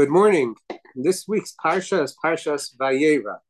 [0.00, 0.54] Good morning.
[0.94, 3.40] This week's Parsha is Parshas Vayeira.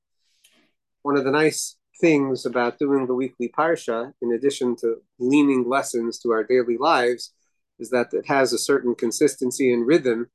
[1.03, 6.19] One of the nice things about doing the weekly Parsha, in addition to leaning lessons
[6.19, 7.33] to our daily lives,
[7.79, 10.29] is that it has a certain consistency and rhythm.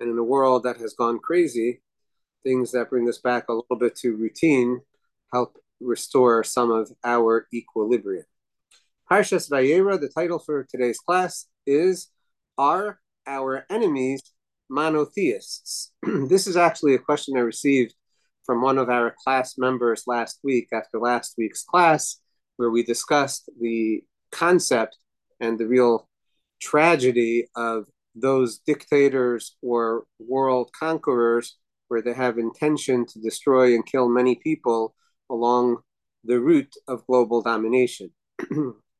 [0.00, 1.80] And in a world that has gone crazy,
[2.42, 4.80] things that bring us back a little bit to routine
[5.32, 8.24] help restore some of our equilibrium.
[9.08, 12.08] Parshas Vayeira, the title for today's class is
[12.58, 14.32] Are Our Enemies
[14.68, 15.92] monotheists?
[16.28, 17.94] this is actually a question I received
[18.44, 22.20] from one of our class members last week after last week's class,
[22.56, 24.98] where we discussed the concept
[25.40, 26.08] and the real
[26.60, 31.56] tragedy of those dictators or world conquerors
[31.88, 34.94] where they have intention to destroy and kill many people
[35.30, 35.78] along
[36.24, 38.10] the route of global domination.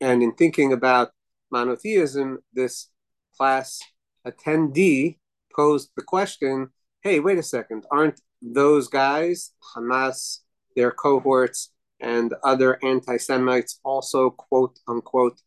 [0.01, 1.11] and in thinking about
[1.51, 2.89] monotheism, this
[3.37, 3.81] class
[4.27, 5.19] attendee
[5.57, 6.69] posed the question
[7.07, 10.41] hey, wait a second, aren't those guys, Hamas,
[10.75, 15.41] their cohorts, and other anti Semites also quote unquote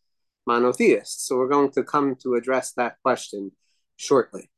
[0.48, 1.28] monotheists?
[1.28, 3.52] So we're going to come to address that question
[3.98, 4.50] shortly.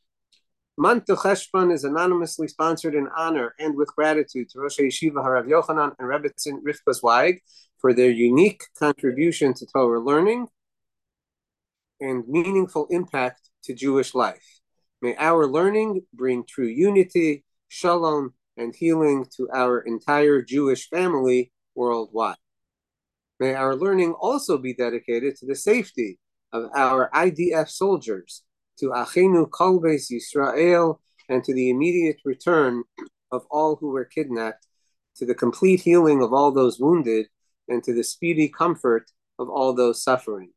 [0.77, 5.95] Month Cheshvan is anonymously sponsored in honor and with gratitude to Rosh Yeshiva Harav Yochanan
[5.97, 7.41] and Rebbetzin Rivka Zweig
[7.79, 10.47] for their unique contribution to Torah learning
[11.99, 14.60] and meaningful impact to Jewish life.
[15.02, 22.38] May our learning bring true unity, shalom, and healing to our entire Jewish family worldwide.
[23.39, 26.19] May our learning also be dedicated to the safety
[26.53, 28.44] of our IDF soldiers,
[28.77, 32.83] to Achinu Kol Beis Yisrael, and to the immediate return
[33.31, 34.67] of all who were kidnapped,
[35.16, 37.27] to the complete healing of all those wounded,
[37.67, 40.52] and to the speedy comfort of all those suffering.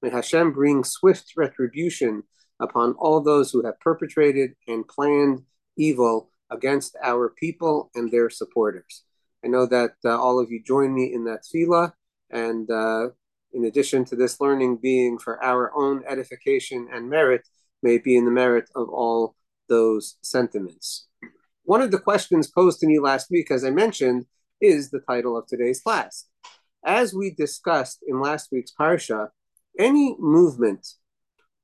[0.00, 2.22] May Hashem bring swift retribution
[2.62, 5.42] upon all those who have perpetrated and planned
[5.76, 9.02] evil against our people and their supporters.
[9.44, 11.92] I know that uh, all of you join me in that tefillah,
[12.30, 13.08] and uh,
[13.52, 17.42] in addition to this learning being for our own edification and merit,
[17.82, 19.34] may be in the merit of all
[19.68, 21.08] those sentiments.
[21.64, 24.26] One of the questions posed to me last week, as I mentioned,
[24.60, 26.26] is the title of today's class.
[26.84, 29.28] As we discussed in last week's parsha,
[29.78, 30.86] any movement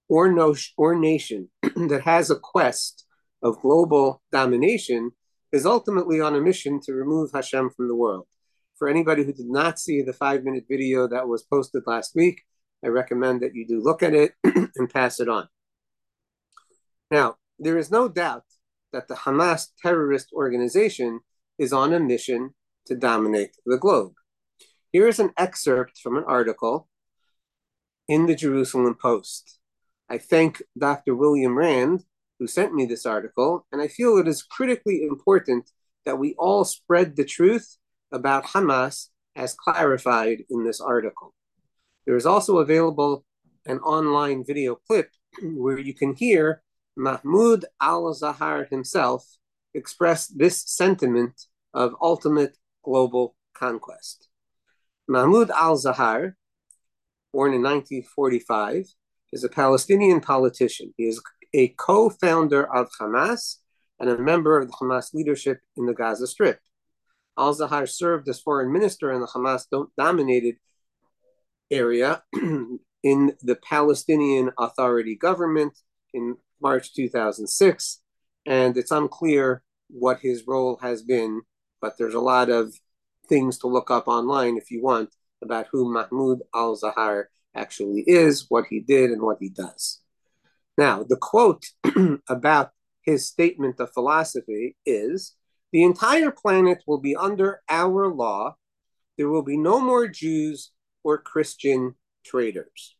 [0.09, 3.05] or, no, or nation that has a quest
[3.43, 5.13] of global domination
[5.53, 8.27] is ultimately on a mission to remove Hashem from the world.
[8.79, 12.43] For anybody who did not see the five minute video that was posted last week,
[12.85, 15.49] I recommend that you do look at it and pass it on.
[17.11, 18.45] Now, there is no doubt
[18.93, 21.21] that the Hamas terrorist organization
[21.59, 22.55] is on a mission
[22.87, 24.13] to dominate the globe.
[24.93, 26.89] Here is an excerpt from an article
[28.07, 29.58] in the Jerusalem Post.
[30.11, 31.15] I thank Dr.
[31.15, 32.05] William Rand,
[32.39, 35.71] who sent me this article, and I feel it is critically important
[36.07, 37.77] that we all spread the truth
[38.11, 41.35] about Hamas as clarified in this article.
[42.07, 43.25] There is also available
[43.67, 45.11] an online video clip
[45.43, 46.63] where you can hear
[46.97, 49.27] Mahmoud al Zahar himself
[49.75, 54.29] express this sentiment of ultimate global conquest.
[55.07, 56.35] Mahmoud al Zahar,
[57.33, 58.87] born in 1945,
[59.33, 60.94] is a Palestinian politician.
[60.97, 61.21] He is
[61.55, 63.56] a co founder of Hamas
[64.00, 66.61] and a member of the Hamas leadership in the Gaza Strip.
[67.39, 69.65] Al Zahar served as foreign minister in the Hamas
[69.97, 70.56] dominated
[71.71, 72.22] area
[73.03, 75.78] in the Palestinian Authority government
[76.12, 78.00] in March 2006.
[78.47, 81.43] And it's unclear what his role has been,
[81.81, 82.75] but there's a lot of
[83.28, 85.10] things to look up online if you want
[85.43, 90.00] about who Mahmoud al Zahar actually is, what he did, and what he does.
[90.76, 91.66] Now, the quote
[92.28, 92.70] about
[93.03, 95.34] his statement of philosophy is
[95.72, 98.56] The entire planet will be under our law.
[99.16, 100.70] There will be no more Jews
[101.03, 101.94] or Christian
[102.25, 102.97] traitors.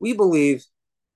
[0.00, 0.64] We believe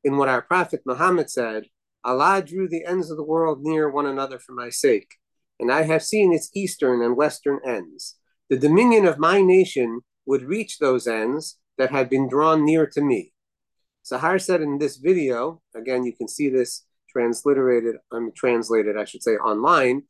[0.04, 1.64] in what our Prophet Muhammad said
[2.05, 5.14] Allah drew the ends of the world near one another for my sake,
[5.60, 8.16] and I have seen its eastern and western ends.
[8.50, 13.00] The dominion of my nation would reach those ends, that had been drawn near to
[13.00, 13.32] me.
[14.06, 19.25] Zahar said in this video, again, you can see this transliterated, um, translated, I should
[19.25, 20.05] say, online.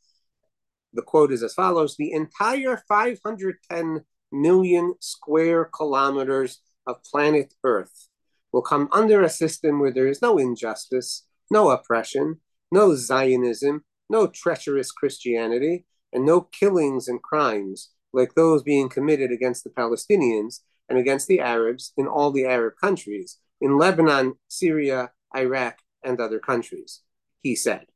[0.92, 8.08] The quote is as follows The entire 510 million square kilometers of planet Earth
[8.52, 14.26] will come under a system where there is no injustice, no oppression, no Zionism, no
[14.26, 20.99] treacherous Christianity, and no killings and crimes like those being committed against the Palestinians and
[20.99, 27.00] against the Arabs in all the Arab countries, in Lebanon, Syria, Iraq, and other countries,
[27.40, 27.87] he said.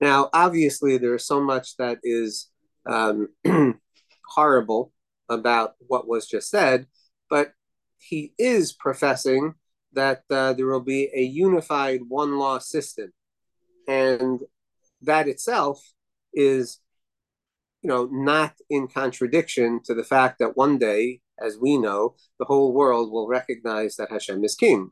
[0.00, 2.48] Now, obviously, there is so much that is
[2.86, 3.28] um,
[4.26, 4.92] horrible
[5.28, 6.86] about what was just said,
[7.28, 7.52] but
[7.98, 9.54] he is professing
[9.92, 13.12] that uh, there will be a unified one law system.
[13.86, 14.40] And
[15.02, 15.82] that itself
[16.32, 16.78] is,
[17.82, 22.44] you know, not in contradiction to the fact that one day, as we know, the
[22.44, 24.90] whole world will recognize that Hashem is king.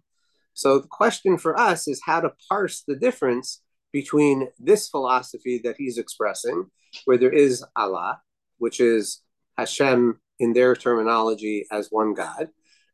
[0.55, 3.63] So the question for us is how to parse the difference
[3.93, 6.67] between this philosophy that he's expressing,
[7.05, 8.21] where there is Allah,
[8.59, 9.23] which is
[9.57, 12.49] Hashem in their terminology as one God,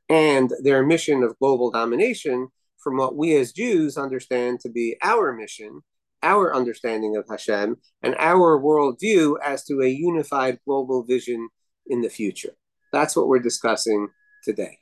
[0.08, 2.48] and their mission of global domination
[2.78, 5.82] from what we as Jews understand to be our mission,
[6.24, 11.48] our understanding of Hashem, and our worldview as to a unified global vision
[11.86, 12.56] in the future.
[12.92, 14.08] That's what we're discussing
[14.42, 14.78] today.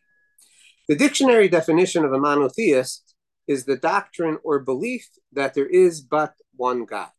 [0.89, 3.15] The dictionary definition of a monotheist
[3.47, 7.11] is the doctrine or belief that there is but one God.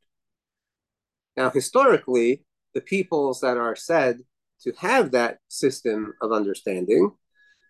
[1.36, 4.20] Now, historically, the peoples that are said
[4.62, 7.12] to have that system of understanding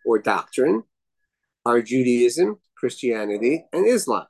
[0.06, 0.84] or doctrine
[1.66, 4.28] are Judaism, Christianity, and Islam.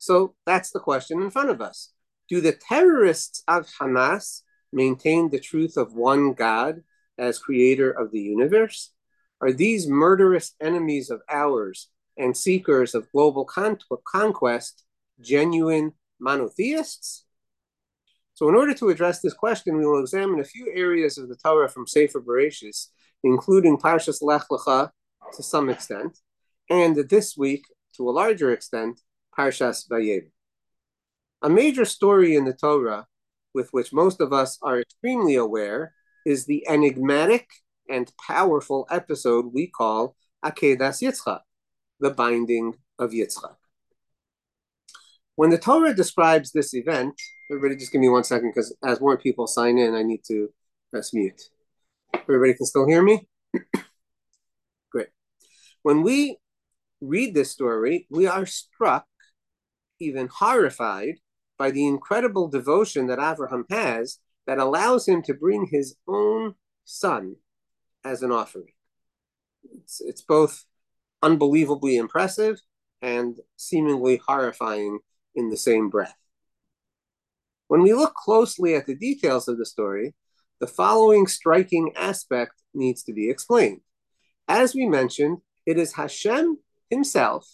[0.00, 1.92] So that's the question in front of us.
[2.28, 4.40] Do the terrorists of Hamas
[4.72, 6.82] maintain the truth of one God
[7.18, 8.92] as creator of the universe?
[9.40, 14.84] Are these murderous enemies of ours and seekers of global con- conquest
[15.20, 17.24] genuine monotheists?
[18.34, 21.36] So, in order to address this question, we will examine a few areas of the
[21.36, 22.88] Torah from Sefer Bereshis
[23.22, 24.90] including Parshas Lech Lecha
[25.36, 26.18] to some extent,
[26.68, 27.64] and this week,
[27.96, 29.00] to a larger extent,
[29.40, 29.86] Parshas.
[31.42, 33.06] A major story in the Torah,
[33.54, 35.94] with which most of us are extremely aware,
[36.26, 37.48] is the enigmatic
[37.88, 40.14] and powerful episode we call
[40.44, 41.40] Akedas Yitzchak,
[42.00, 43.56] the binding of Yitzchak.
[45.36, 47.14] When the Torah describes this event,
[47.50, 50.50] everybody just give me one second because as more people sign in, I need to
[50.90, 51.40] press mute.
[52.12, 53.26] Everybody can still hear me?
[54.92, 55.08] Great.
[55.82, 56.36] When we
[57.00, 59.06] read this story, we are struck,
[60.00, 61.16] even horrified,
[61.60, 66.54] by the incredible devotion that Abraham has that allows him to bring his own
[66.86, 67.36] son
[68.02, 68.72] as an offering.
[69.74, 70.64] It's, it's both
[71.22, 72.60] unbelievably impressive
[73.02, 75.00] and seemingly horrifying
[75.34, 76.16] in the same breath.
[77.68, 80.14] When we look closely at the details of the story,
[80.60, 83.82] the following striking aspect needs to be explained.
[84.48, 86.58] As we mentioned, it is Hashem
[86.88, 87.46] himself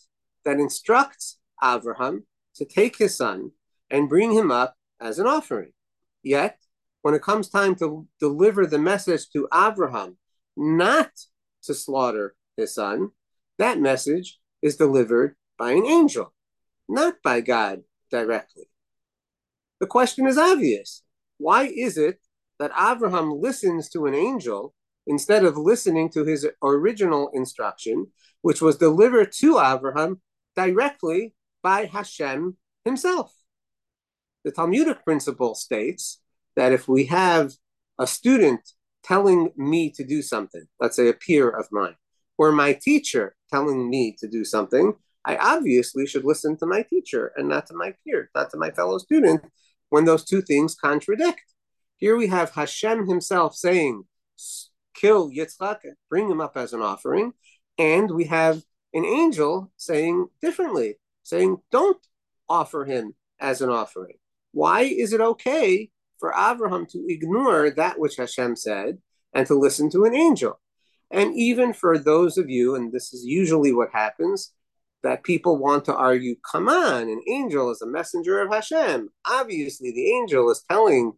[0.44, 2.22] that instructs Avraham
[2.56, 3.52] to take his son
[3.90, 5.72] and bring him up as an offering.
[6.22, 6.58] Yet,
[7.02, 10.18] when it comes time to deliver the message to Abraham,
[10.56, 11.10] not
[11.64, 13.10] to slaughter his son,
[13.58, 16.32] that message is delivered by an angel,
[16.88, 18.64] not by God directly.
[19.80, 21.02] The question is obvious.
[21.38, 22.18] Why is it
[22.58, 24.74] that Abraham listens to an angel
[25.06, 28.06] instead of listening to his original instruction,
[28.42, 30.20] which was delivered to Abraham
[30.56, 31.34] directly
[31.66, 33.34] by Hashem himself.
[34.44, 36.20] The Talmudic principle states
[36.54, 37.54] that if we have
[37.98, 38.60] a student
[39.02, 41.96] telling me to do something, let's say a peer of mine,
[42.38, 47.32] or my teacher telling me to do something, I obviously should listen to my teacher
[47.36, 49.40] and not to my peer, not to my fellow student,
[49.88, 51.42] when those two things contradict.
[51.96, 54.04] Here we have Hashem himself saying,
[54.94, 57.32] kill Yitzchak, bring him up as an offering.
[57.76, 58.62] And we have
[58.94, 61.98] an angel saying differently, saying, don't
[62.48, 64.16] offer him as an offering.
[64.52, 68.98] Why is it okay for Abraham to ignore that which Hashem said
[69.34, 70.60] and to listen to an angel?
[71.10, 74.52] And even for those of you, and this is usually what happens,
[75.02, 79.08] that people want to argue, come on, an angel is a messenger of Hashem.
[79.24, 81.12] Obviously, the angel is telling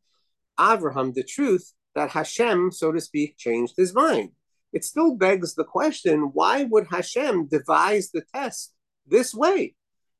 [0.58, 4.30] Avraham the truth that Hashem, so to speak, changed his mind.
[4.72, 8.74] It still begs the question why would Hashem devise the test
[9.06, 9.74] this way?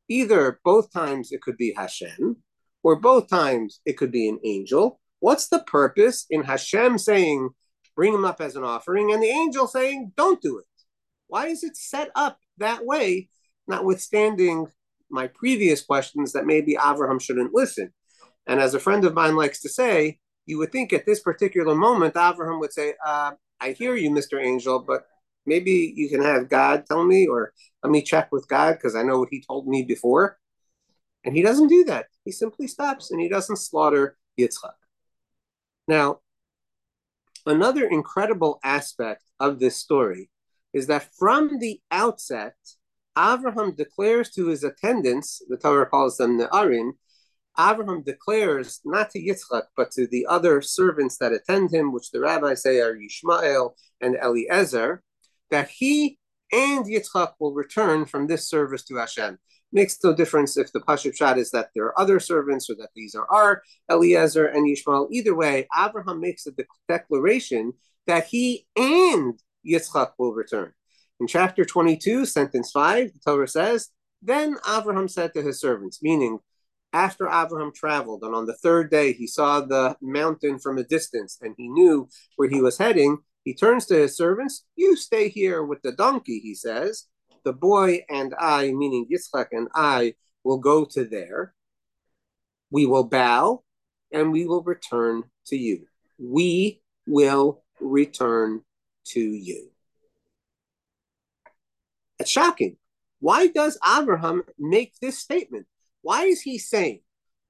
[0.09, 2.37] Either both times it could be Hashem,
[2.83, 5.01] or both times it could be an angel.
[5.21, 7.51] What's the purpose in Hashem saying,
[7.97, 10.65] bring him up as an offering, and the angel saying, don't do it?
[11.27, 13.29] Why is it set up that way,
[13.67, 14.69] notwithstanding
[15.11, 17.93] my previous questions that maybe Avraham shouldn't listen?
[18.47, 21.75] And as a friend of mine likes to say, you would think at this particular
[21.75, 24.43] moment, Abraham would say, uh, I hear you, Mr.
[24.43, 25.07] Angel, but
[25.49, 27.53] maybe you can have God tell me, or
[27.83, 30.39] let me check with God because I know what he told me before.
[31.25, 32.07] And he doesn't do that.
[32.25, 34.75] He simply stops and he doesn't slaughter Yitzchak.
[35.89, 36.21] Now,
[37.47, 40.31] another incredible aspect of this story
[40.73, 42.57] is that from the outset,
[43.19, 46.93] Abraham declares to his attendants, the Torah calls them the Ne'arim,
[47.59, 52.21] Abraham declares not to Yitzchak, but to the other servants that attend him, which the
[52.21, 55.03] rabbis say are Yishmael and Eliezer,
[55.51, 56.19] that he
[56.53, 59.39] and Yitzchak will return from this service to Hashem.
[59.71, 62.89] Makes no difference if the Pashut Pshat is that there are other servants or that
[62.97, 65.09] these are our Eliezer and Yishmael.
[65.11, 67.75] Either way, Abraham makes a de- declaration
[68.07, 70.73] that he and Yitzchak will return.
[71.21, 73.91] In chapter 22, sentence 5, the Torah says,
[74.23, 76.39] Then Abraham said to his servants, meaning
[76.93, 81.39] after Abraham traveled, and on the third day he saw the mountain from a distance
[81.43, 85.63] and he knew where he was heading, he turns to his servants, You stay here
[85.63, 87.07] with the donkey, he says.
[87.45, 90.15] The boy and I, meaning Yitzchak and I,
[90.45, 91.55] will go to there.
[92.71, 93.63] We will bow
[94.13, 95.87] and we will return to you.
[96.19, 98.63] We will return
[99.07, 99.71] to you.
[102.19, 102.77] It's shocking.
[103.21, 105.67] Why does Abraham make this statement?
[106.03, 107.01] Why is he saying,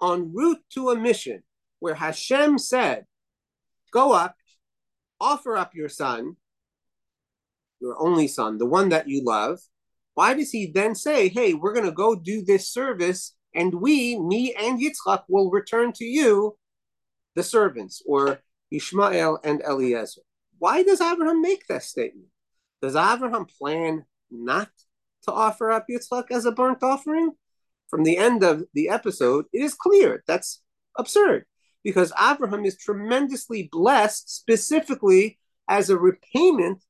[0.03, 1.43] en route to a mission
[1.81, 3.07] where Hashem said,
[3.93, 4.37] Go up,
[5.21, 6.37] offer up your son,
[7.81, 9.61] your only son, the one that you love,
[10.15, 14.19] why does he then say, Hey, we're going to go do this service, and we,
[14.19, 16.57] me and Yitzchak, will return to you,
[17.35, 20.23] the servants, or Ishmael and Eliezer?
[20.59, 22.29] Why does Abraham make that statement?
[22.83, 24.71] Does Abraham plan not
[25.25, 27.33] to offer up Yitzchak as a burnt offering?
[27.89, 30.63] From the end of the episode, it is clear that's
[30.99, 31.47] absurd
[31.89, 35.39] because Abraham is tremendously blessed specifically
[35.71, 36.85] as a repayment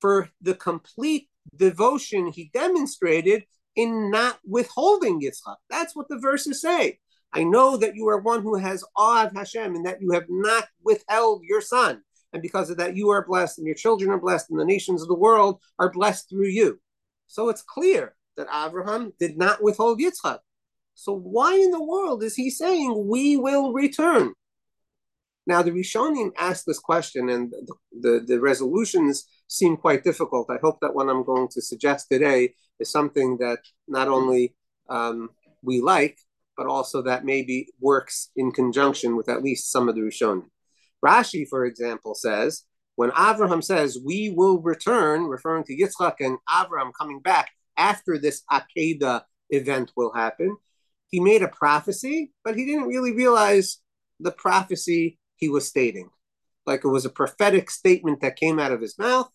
[0.00, 3.44] for the complete devotion he demonstrated
[3.76, 5.54] in not withholding Yitzchak.
[5.70, 6.98] That's what the verses say.
[7.32, 10.26] I know that you are one who has awe of Hashem and that you have
[10.28, 12.02] not withheld your son.
[12.32, 15.00] And because of that, you are blessed and your children are blessed and the nations
[15.00, 16.80] of the world are blessed through you.
[17.28, 20.40] So it's clear that Abraham did not withhold Yitzchak.
[20.94, 24.32] So why in the world is he saying we will return?
[25.46, 30.48] Now the Rishonim asked this question, and the, the, the, resolutions seem quite difficult.
[30.50, 34.54] I hope that what I'm going to suggest today is something that not only
[34.88, 35.30] um,
[35.62, 36.18] we like,
[36.56, 40.48] but also that maybe works in conjunction with at least some of the Rishonim.
[41.04, 42.62] Rashi, for example, says
[42.96, 48.42] when Abraham says we will return, referring to Yitzchak and Abraham coming back after this
[48.50, 50.56] Akedah event will happen,
[51.08, 53.78] he made a prophecy, but he didn't really realize
[54.20, 56.10] the prophecy he was stating.
[56.66, 59.30] Like it was a prophetic statement that came out of his mouth,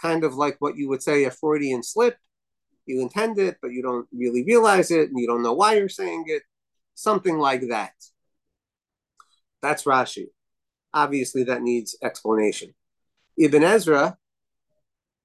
[0.00, 2.16] kind of like what you would say a Freudian slip.
[2.86, 5.88] You intend it, but you don't really realize it, and you don't know why you're
[5.88, 6.42] saying it.
[6.94, 7.92] Something like that.
[9.62, 10.26] That's Rashi.
[10.92, 12.74] Obviously, that needs explanation.
[13.38, 14.18] Ibn Ezra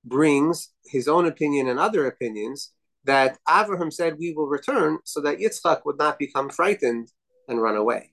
[0.03, 2.71] brings his own opinion and other opinions
[3.05, 7.11] that Abraham said, We will return so that Yitzchak would not become frightened
[7.47, 8.11] and run away.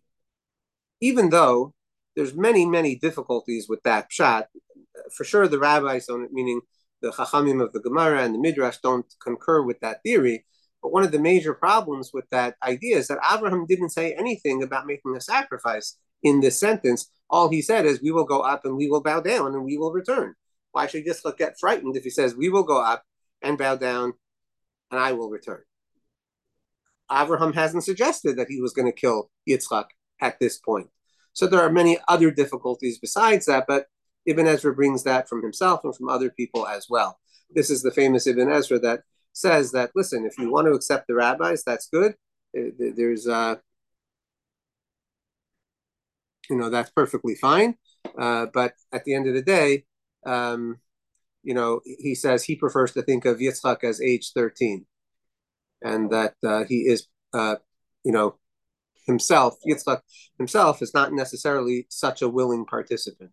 [1.01, 1.75] Even though
[2.15, 4.45] there's many, many difficulties with that pshat,
[5.15, 6.61] for sure the rabbis, on it, meaning
[7.01, 10.45] the Chachamim of the Gemara and the Midrash, don't concur with that theory.
[10.83, 14.63] But one of the major problems with that idea is that Abraham didn't say anything
[14.63, 17.09] about making a sacrifice in this sentence.
[17.31, 19.79] All he said is, We will go up and we will bow down and we
[19.79, 20.35] will return.
[20.73, 23.05] Why should Yitzchak get frightened if he says, We will go up
[23.43, 24.15] and bow down
[24.93, 25.63] and I will return?
[27.11, 29.87] Abraham hasn't suggested that he was going to kill Yitzchak
[30.21, 30.89] at this point.
[31.33, 33.87] So there are many other difficulties besides that, but
[34.27, 37.19] Ibn Ezra brings that from himself and from other people as well.
[37.51, 39.01] This is the famous Ibn Ezra that
[39.33, 42.15] says that, listen, if you want to accept the rabbis, that's good.
[42.55, 43.57] There's, uh,
[46.49, 47.77] you know, that's perfectly fine.
[48.19, 49.85] Uh, but at the end of the day,
[50.25, 50.79] um,
[51.43, 54.87] you know, he says he prefers to think of Yitzchak as age 13
[55.83, 57.57] and that uh, he is, uh,
[58.05, 58.37] you know,
[59.07, 60.01] himself, Yitzchak
[60.39, 63.33] himself, is not necessarily such a willing participant.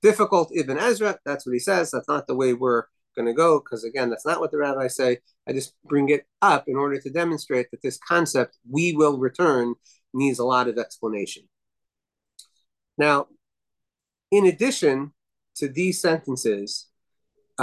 [0.00, 1.90] Difficult Ibn Ezra, that's what he says.
[1.90, 4.96] That's not the way we're going to go, because again, that's not what the rabbis
[4.96, 5.18] say.
[5.46, 9.74] I just bring it up in order to demonstrate that this concept, we will return,
[10.14, 11.44] needs a lot of explanation.
[12.96, 13.26] Now,
[14.30, 15.12] in addition
[15.56, 16.88] to these sentences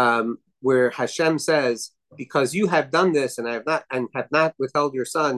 [0.01, 0.25] um,
[0.67, 1.77] where Hashem says,
[2.23, 5.33] "Because you have done this, and I have not, and have not withheld your son,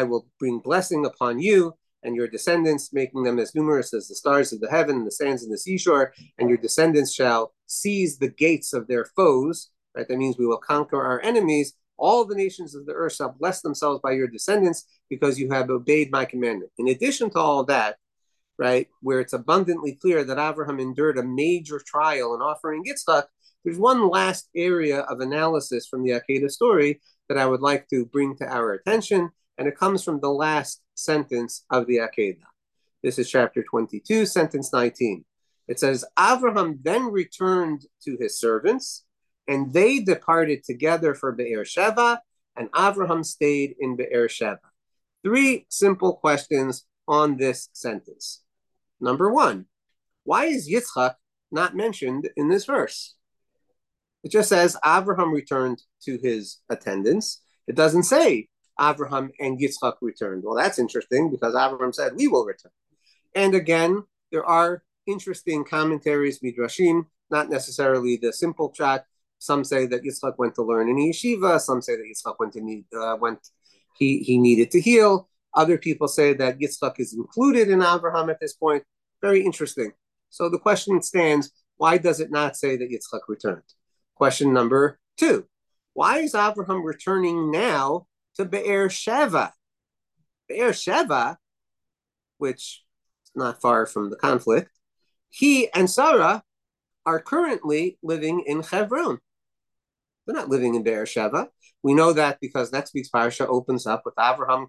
[0.00, 1.58] I will bring blessing upon you."
[2.06, 5.18] And your descendants, making them as numerous as the stars of the heaven and the
[5.20, 6.06] sands in the seashore,
[6.36, 7.42] and your descendants shall
[7.80, 9.56] seize the gates of their foes.
[9.94, 10.06] Right?
[10.08, 11.68] That means we will conquer our enemies.
[11.96, 15.70] All the nations of the earth shall bless themselves by your descendants because you have
[15.70, 16.72] obeyed my commandment.
[16.76, 17.92] In addition to all that,
[18.58, 23.24] right, where it's abundantly clear that Abraham endured a major trial in offering Yitzchak,
[23.64, 28.04] there's one last area of analysis from the Akedah story that I would like to
[28.04, 32.44] bring to our attention, and it comes from the last sentence of the Akedah.
[33.02, 35.24] This is chapter 22, sentence 19.
[35.66, 39.04] It says, Avraham then returned to his servants,
[39.48, 42.18] and they departed together for Be'er Sheva,
[42.56, 44.58] and Avraham stayed in Be'er Sheva.
[45.22, 48.42] Three simple questions on this sentence.
[49.00, 49.66] Number one,
[50.24, 51.14] why is Yitzchak
[51.50, 53.14] not mentioned in this verse?
[54.24, 57.42] It just says Abraham returned to his attendants.
[57.68, 58.48] It doesn't say
[58.80, 60.42] Abraham and Yitzchak returned.
[60.44, 62.72] Well, that's interesting because Abraham said, We will return.
[63.34, 69.04] And again, there are interesting commentaries, midrashim, not necessarily the simple chat.
[69.38, 71.60] Some say that Yitzchak went to learn in yeshiva.
[71.60, 73.40] Some say that Yitzchak went to need, uh, went
[73.98, 75.28] he he needed to heal.
[75.54, 78.84] Other people say that Yitzchak is included in Abraham at this point.
[79.20, 79.92] Very interesting.
[80.30, 83.62] So the question stands: Why does it not say that Yitzchak returned?
[84.14, 85.46] Question number two:
[85.92, 88.06] Why is Abraham returning now
[88.36, 89.52] to Be'er Sheva?
[90.48, 91.36] Be'er Sheva,
[92.38, 92.84] which
[93.24, 94.70] is not far from the conflict,
[95.30, 96.42] he and Sarah
[97.04, 99.18] are currently living in Hebron.
[100.26, 101.48] They're not living in Be'er Sheva.
[101.82, 104.68] We know that because next week's parsha opens up with Abraham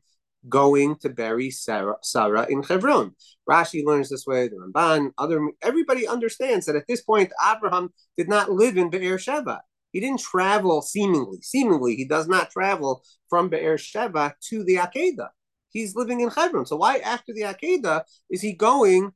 [0.50, 3.16] going to bury Sarah, Sarah in Hebron.
[3.50, 4.48] Rashi learns this way.
[4.48, 9.18] The Ramban, other everybody understands that at this point Abraham did not live in Be'er
[9.18, 9.60] Sheva.
[9.92, 11.40] He didn't travel seemingly.
[11.42, 15.30] Seemingly, he does not travel from Be'er Sheva to the Akedah.
[15.70, 16.66] He's living in Hebron.
[16.66, 19.12] So why after the Akedah is he going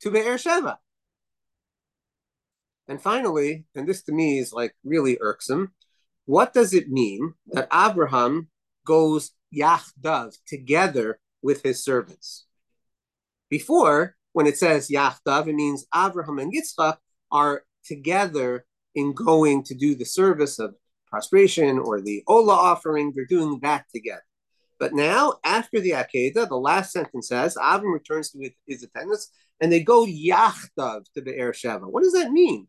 [0.00, 0.76] to Be'er Sheva?
[2.88, 5.72] And finally, and this to me is like really irksome,
[6.26, 8.48] what does it mean that Abraham
[8.86, 12.46] goes yachdav together with his servants?
[13.50, 16.96] Before, when it says yachdav, it means Abraham and Yitzchak
[17.30, 20.74] are together in going to do the service of
[21.06, 23.12] prostration or the Ola offering.
[23.14, 24.22] They're doing that together.
[24.80, 29.72] But now, after the Akedah, the last sentence says, Avram returns to his attendants and
[29.72, 31.90] they go yachdav to Be'er Sheva.
[31.90, 32.66] What does that mean?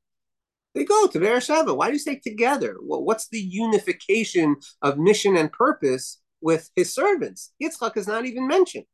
[0.75, 1.73] They go to Beersheba.
[1.73, 2.75] Why do you say together?
[2.81, 7.53] Well, what's the unification of mission and purpose with his servants?
[7.59, 8.85] Yitzchak is not even mentioned.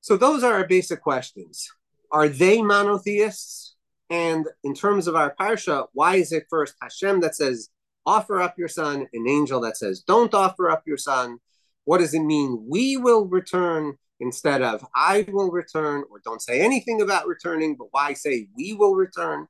[0.00, 1.70] So those are our basic questions.
[2.10, 3.76] Are they monotheists?
[4.10, 7.68] And in terms of our parsha, why is it first Hashem that says,
[8.04, 11.38] offer up your son, an angel that says, don't offer up your son?
[11.84, 12.66] What does it mean?
[12.68, 17.88] We will return instead of I will return, or don't say anything about returning, but
[17.92, 19.46] why say we will return?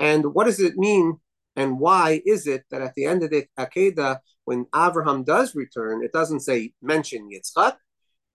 [0.00, 1.20] And what does it mean?
[1.54, 4.18] And why is it that at the end of the Akedah,
[4.50, 7.76] when Abraham does return, it doesn't say mention Yitzchak?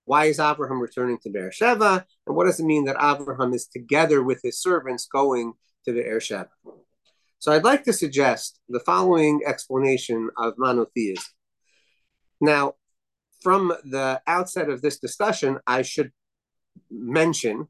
[0.05, 2.05] Why is Abraham returning to Beersheba?
[2.25, 6.47] And what does it mean that Abraham is together with his servants going to Beersheba?
[7.39, 11.33] So I'd like to suggest the following explanation of monotheism.
[12.39, 12.75] Now,
[13.41, 16.13] from the outset of this discussion, I should
[16.89, 17.67] mention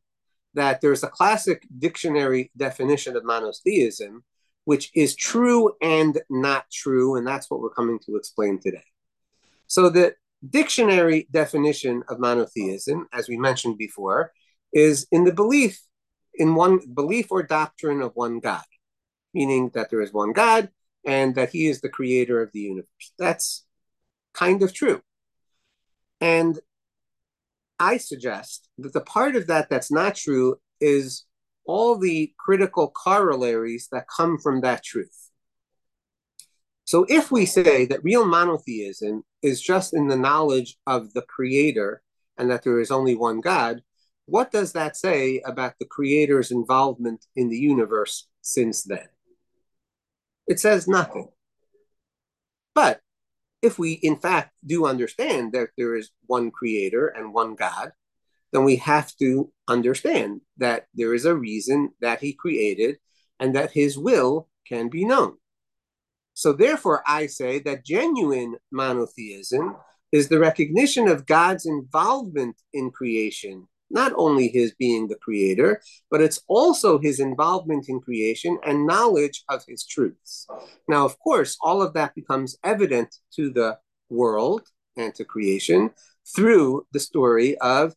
[0.53, 4.23] that there's a classic dictionary definition of monotheism,
[4.65, 8.83] which is true and not true, and that's what we're coming to explain today.
[9.67, 10.15] So, the
[10.47, 14.31] dictionary definition of monotheism, as we mentioned before,
[14.73, 15.79] is in the belief
[16.37, 18.63] in one belief or doctrine of one God,
[19.33, 20.69] meaning that there is one God
[21.05, 23.13] and that he is the creator of the universe.
[23.17, 23.65] That's
[24.33, 25.01] kind of true.
[26.19, 26.59] And
[27.79, 31.25] I suggest that the part of that that's not true is
[31.65, 35.31] all the critical corollaries that come from that truth.
[36.85, 42.03] So if we say that real monotheism is just in the knowledge of the creator
[42.37, 43.81] and that there is only one God,
[44.25, 49.07] what does that say about the creator's involvement in the universe since then?
[50.47, 51.29] It says nothing.
[52.75, 53.01] But
[53.61, 57.91] if we in fact do understand that there is one creator and one God,
[58.55, 62.97] then we have to understand that there is a reason that he created
[63.39, 65.33] and that his will can be known.
[66.33, 69.75] So, therefore, I say that genuine monotheism
[70.11, 76.19] is the recognition of God's involvement in creation not only his being the creator, but
[76.19, 80.47] it's also his involvement in creation and knowledge of his truths.
[80.87, 83.77] Now, of course, all of that becomes evident to the
[84.09, 84.63] world
[84.97, 85.91] and to creation
[86.35, 87.93] through the story of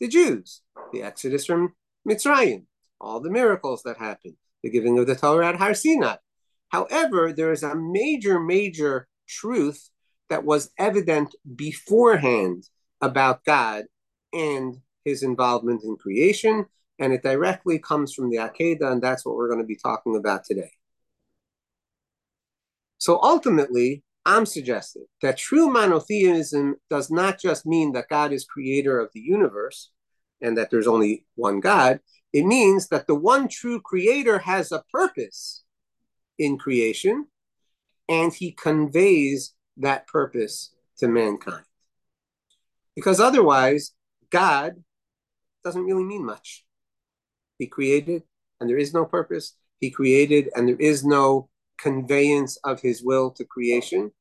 [0.00, 1.74] the Jews, the Exodus from
[2.08, 2.64] Mitzrayim,
[3.00, 6.16] all the miracles that happened, the giving of the Torah at Har Sinai.
[6.68, 9.90] However, there is a major, major truth
[10.28, 12.64] that was evident beforehand
[13.00, 13.84] about God
[14.32, 16.66] and his involvement in creation,
[16.98, 20.16] and it directly comes from the Akedah, and that's what we're going to be talking
[20.16, 20.72] about today.
[22.98, 29.00] So ultimately, I'm suggesting that true monotheism does not just mean that God is creator
[29.00, 29.90] of the universe
[30.42, 32.00] and that there's only one God.
[32.34, 35.64] It means that the one true creator has a purpose
[36.38, 37.28] in creation
[38.06, 41.64] and he conveys that purpose to mankind.
[42.94, 43.92] Because otherwise,
[44.28, 44.84] God
[45.64, 46.66] doesn't really mean much.
[47.58, 48.24] He created
[48.60, 49.54] and there is no purpose.
[49.80, 54.12] He created and there is no conveyance of his will to creation.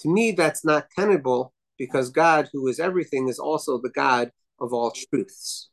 [0.00, 4.30] To me, that's not tenable because God, who is everything, is also the God
[4.60, 5.70] of all truths.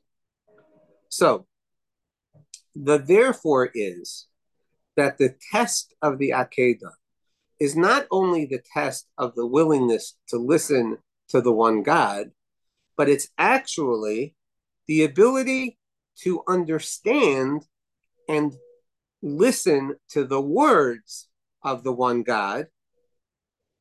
[1.09, 1.47] So,
[2.75, 4.27] the therefore is
[4.97, 6.93] that the test of the Akedah
[7.59, 10.97] is not only the test of the willingness to listen
[11.29, 12.31] to the one God,
[12.97, 14.35] but it's actually
[14.87, 15.77] the ability
[16.21, 17.65] to understand
[18.27, 18.55] and
[19.21, 21.27] listen to the words
[21.63, 22.67] of the one God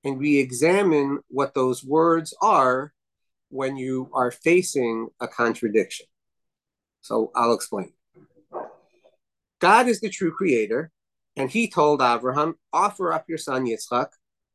[0.05, 2.93] and re examine what those words are
[3.49, 6.07] when you are facing a contradiction.
[7.01, 7.93] So I'll explain.
[9.61, 10.91] God is the true creator,
[11.37, 14.09] and he told Abraham, offer up your son Yitzchak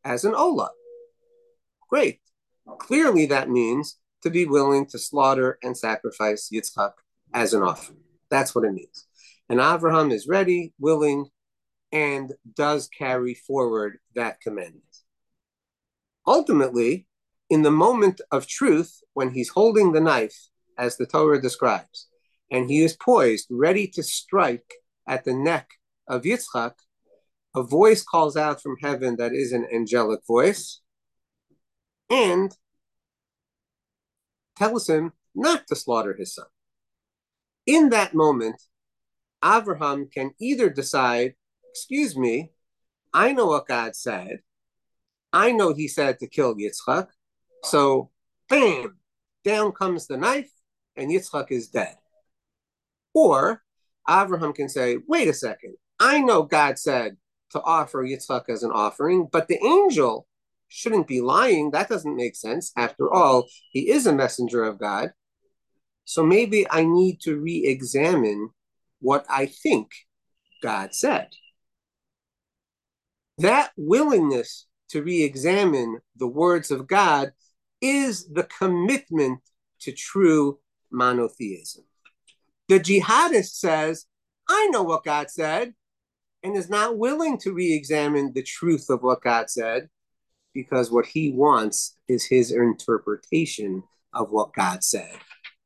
[0.03, 0.69] as an Olah.
[1.89, 2.19] Great.
[2.77, 6.91] Clearly, that means to be willing to slaughter and sacrifice Yitzchak
[7.33, 7.99] as an offering.
[8.29, 9.07] That's what it means.
[9.49, 11.29] And Abraham is ready, willing,
[11.91, 14.83] and does carry forward that commandment.
[16.27, 17.08] Ultimately,
[17.49, 22.08] in the moment of truth, when he's holding the knife, as the Torah describes,
[22.51, 24.73] and he is poised, ready to strike
[25.08, 25.69] at the neck
[26.08, 26.73] of Yitzchak,
[27.55, 30.82] a voice calls out from heaven that is an angelic voice
[32.10, 32.55] and
[34.55, 36.45] tells him not to slaughter his son.
[37.65, 38.62] In that moment,
[39.43, 41.36] Abraham can either decide,
[41.71, 42.51] excuse me,
[43.13, 44.39] I know what God said,
[45.32, 47.08] I know he said to kill Yitzchak.
[47.63, 48.10] So,
[48.50, 48.98] bam,
[49.44, 50.52] down comes the knife,
[50.96, 51.96] and Yitzchak is dead.
[53.13, 53.63] Or
[54.10, 57.18] Abraham can say, wait a second, I know God said
[57.52, 60.28] to offer Yitzchak as an offering, but the angel
[60.68, 61.72] shouldn't be lying.
[61.72, 62.72] That doesn't make sense.
[62.78, 65.12] After all, he is a messenger of God.
[66.06, 68.50] So maybe I need to re examine
[69.00, 69.92] what I think
[70.62, 71.30] God said.
[73.38, 77.32] That willingness to re examine the words of God
[77.82, 79.39] is the commitment
[79.82, 80.60] to true
[80.91, 81.86] monotheism.
[82.67, 84.06] The jihadist says,
[84.47, 85.73] I know what God said,
[86.43, 89.89] and is not willing to re examine the truth of what God said
[90.54, 95.17] because what he wants is his interpretation of what God said,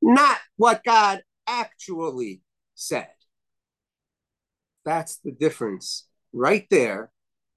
[0.02, 2.42] not what God actually
[2.76, 3.08] said.
[4.86, 7.12] That's the difference right there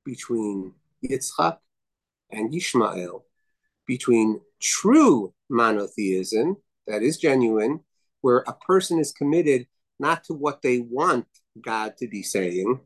[0.04, 1.58] between Yitzchak
[2.30, 3.22] and Yishmael
[3.86, 6.56] between true monotheism,
[6.86, 7.80] that is genuine,
[8.20, 9.66] where a person is committed
[9.98, 11.26] not to what they want
[11.60, 12.80] God to be saying,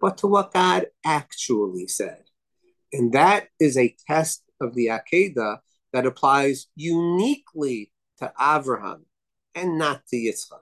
[0.00, 2.22] but to what God actually said.
[2.92, 5.58] And that is a test of the Akedah
[5.92, 9.04] that applies uniquely to Abraham
[9.54, 10.60] and not to Yitzchak.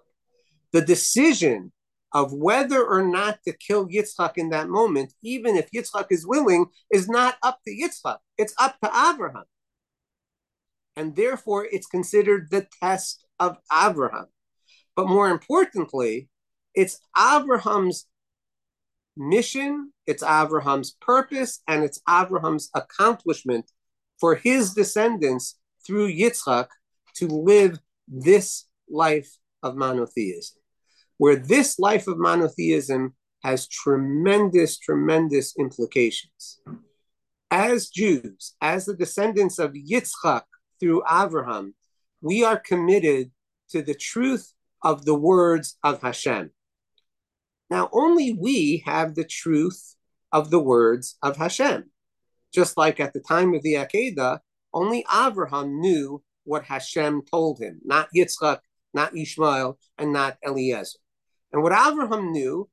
[0.73, 1.73] The decision
[2.15, 6.67] of whether or not to kill Yitzchak in that moment, even if Yitzchak is willing,
[6.91, 8.19] is not up to Yitzchak.
[8.39, 9.45] It's up to Abraham.
[10.95, 14.27] And therefore, it's considered the test of Abraham.
[14.95, 16.29] But more importantly,
[16.73, 18.07] it's Abraham's
[19.17, 23.73] mission, it's Abraham's purpose, and it's Abraham's accomplishment
[24.21, 26.69] for his descendants through Yitzchak
[27.17, 30.64] to live this life of monotheism
[31.19, 36.61] where this life of monotheism has tremendous, tremendous implications.
[37.51, 40.43] As Jews, as the descendants of Yitzchak
[40.81, 41.75] through Abraham,
[42.21, 43.31] we are committed
[43.71, 46.51] to the truth of the words of Hashem.
[47.71, 49.95] Now, only we have the truth
[50.33, 51.91] of the words of Hashem.
[52.53, 54.41] Just like at the time of the Akedah,
[54.73, 58.59] only Abraham knew what Hashem told him, not Yitzchak,
[58.93, 60.99] not Ishmael, and not Eliezer.
[61.55, 62.69] And what Abraham knew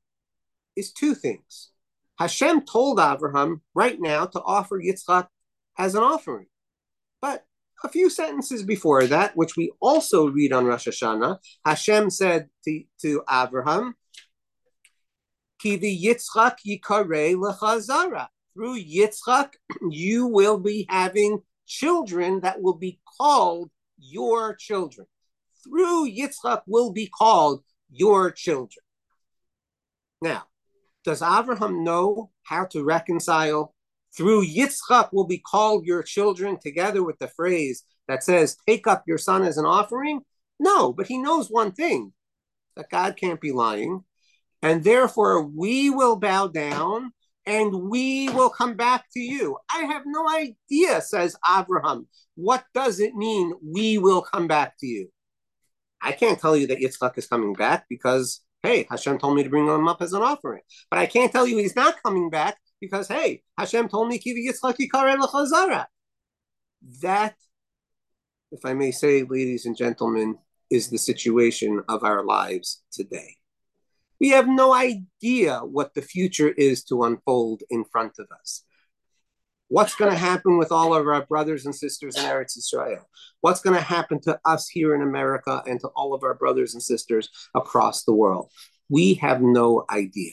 [0.74, 1.70] is two things.
[2.18, 5.28] Hashem told Abraham right now to offer Yitzchak
[5.78, 6.46] as an offering.
[7.20, 7.44] But
[7.84, 12.82] a few sentences before that, which we also read on Rosh Hashanah, Hashem said to,
[13.02, 13.94] to Abraham,
[15.60, 18.30] Ki b'Yitzchak yikare lecha zara.
[18.52, 19.52] Through Yitzchak,
[19.90, 25.06] you will be having children that will be called your children.
[25.62, 27.62] Through Yitzchak will be called
[27.92, 28.84] your children.
[30.20, 30.44] Now,
[31.04, 33.74] does Abraham know how to reconcile
[34.16, 39.04] through Yitzchak will be called your children together with the phrase that says, take up
[39.06, 40.20] your son as an offering?
[40.60, 42.12] No, but he knows one thing
[42.76, 44.04] that God can't be lying.
[44.62, 47.12] And therefore, we will bow down
[47.46, 49.56] and we will come back to you.
[49.68, 52.06] I have no idea, says Abraham.
[52.36, 55.10] What does it mean, we will come back to you?
[56.02, 59.50] I can't tell you that Yitzchak is coming back because, hey, Hashem told me to
[59.50, 60.62] bring him up as an offering.
[60.90, 64.48] But I can't tell you he's not coming back because, hey, Hashem told me Kivi
[64.48, 65.86] Yitzchak Yikare
[67.02, 67.36] That,
[68.50, 70.38] if I may say, ladies and gentlemen,
[70.70, 73.36] is the situation of our lives today.
[74.18, 78.64] We have no idea what the future is to unfold in front of us.
[79.72, 83.08] What's going to happen with all of our brothers and sisters in Eretz Israel?
[83.40, 86.74] What's going to happen to us here in America and to all of our brothers
[86.74, 88.52] and sisters across the world?
[88.90, 90.32] We have no idea.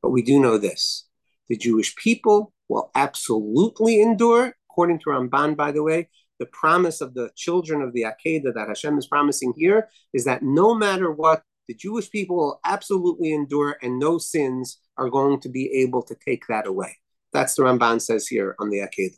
[0.00, 1.08] But we do know this
[1.48, 6.08] the Jewish people will absolutely endure, according to Ramban, by the way.
[6.38, 10.44] The promise of the children of the Akedah that Hashem is promising here is that
[10.44, 15.48] no matter what, the Jewish people will absolutely endure, and no sins are going to
[15.48, 16.98] be able to take that away.
[17.32, 19.16] That's the Ramban says here on the Akedah.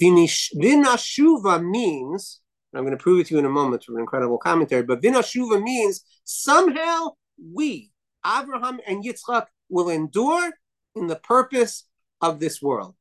[0.00, 2.40] Vinashuva means,
[2.72, 4.82] and I'm going to prove it to you in a moment through an incredible commentary,
[4.82, 7.10] but Vinashuva means somehow
[7.52, 7.90] we,
[8.24, 10.52] Abraham and Yitzchak, will endure
[10.94, 11.86] in the purpose
[12.20, 12.94] of this world.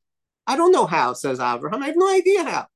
[0.46, 1.84] I don't know how, says Abraham.
[1.84, 2.68] I have no idea how.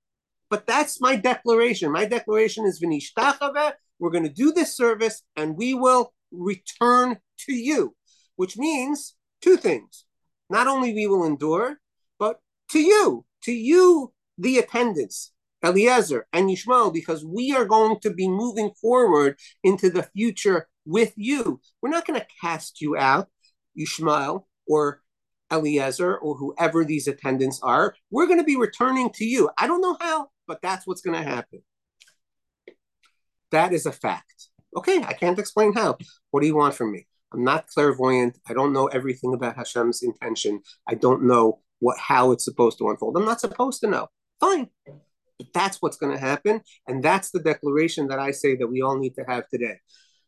[0.50, 1.92] But that's my declaration.
[1.92, 3.74] My declaration is Vinishtachave.
[4.00, 7.96] We're going to do this service and we will return to you,
[8.36, 10.06] which means two things
[10.54, 11.80] not only we will endure,
[12.20, 12.40] but
[12.70, 15.34] to you, to you, the attendants,
[15.66, 21.12] Eliezer and Yishmael, because we are going to be moving forward into the future with
[21.16, 21.60] you.
[21.82, 23.30] We're not going to cast you out,
[23.78, 25.02] Yishmael or
[25.52, 27.96] Eliezer or whoever these attendants are.
[28.12, 29.50] We're going to be returning to you.
[29.58, 31.64] I don't know how, but that's what's going to happen.
[33.52, 34.50] That is a fact.
[34.76, 35.98] Okay, I can't explain how.
[36.30, 37.08] What do you want from me?
[37.34, 38.38] I'm not clairvoyant.
[38.48, 40.62] I don't know everything about Hashem's intention.
[40.88, 43.18] I don't know what how it's supposed to unfold.
[43.18, 44.08] I'm not supposed to know.
[44.40, 44.70] Fine.
[44.86, 46.62] But that's what's going to happen.
[46.88, 49.80] And that's the declaration that I say that we all need to have today.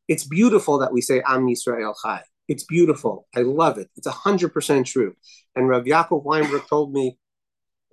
[0.07, 2.23] It's beautiful that we say Am Yisrael Chai.
[2.47, 3.27] It's beautiful.
[3.35, 3.89] I love it.
[3.95, 5.15] It's 100% true.
[5.55, 7.17] And Rav Yaakov Weinberg told me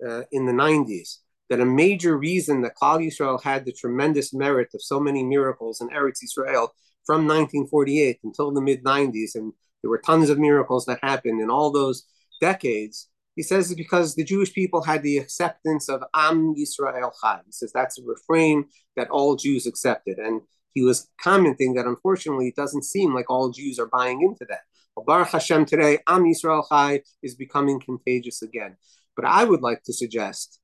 [0.05, 1.17] uh, in the 90s
[1.49, 5.81] that a major reason that Klal Yisrael had the tremendous merit of so many miracles
[5.81, 6.69] in Eretz Yisrael
[7.05, 11.49] from 1948 until the mid 90s, and there were tons of miracles that happened in
[11.49, 12.05] all those
[12.39, 13.09] decades.
[13.35, 17.41] He says it's because the Jewish people had the acceptance of Am Yisrael Chai.
[17.45, 20.19] He says that's a refrain that all Jews accepted.
[20.19, 20.41] And
[20.73, 24.61] he was commenting that unfortunately it doesn't seem like all Jews are buying into that.
[24.95, 28.77] Well, Baruch Hashem today, Am Yisrael Chai is becoming contagious again.
[29.15, 30.59] But I would like to suggest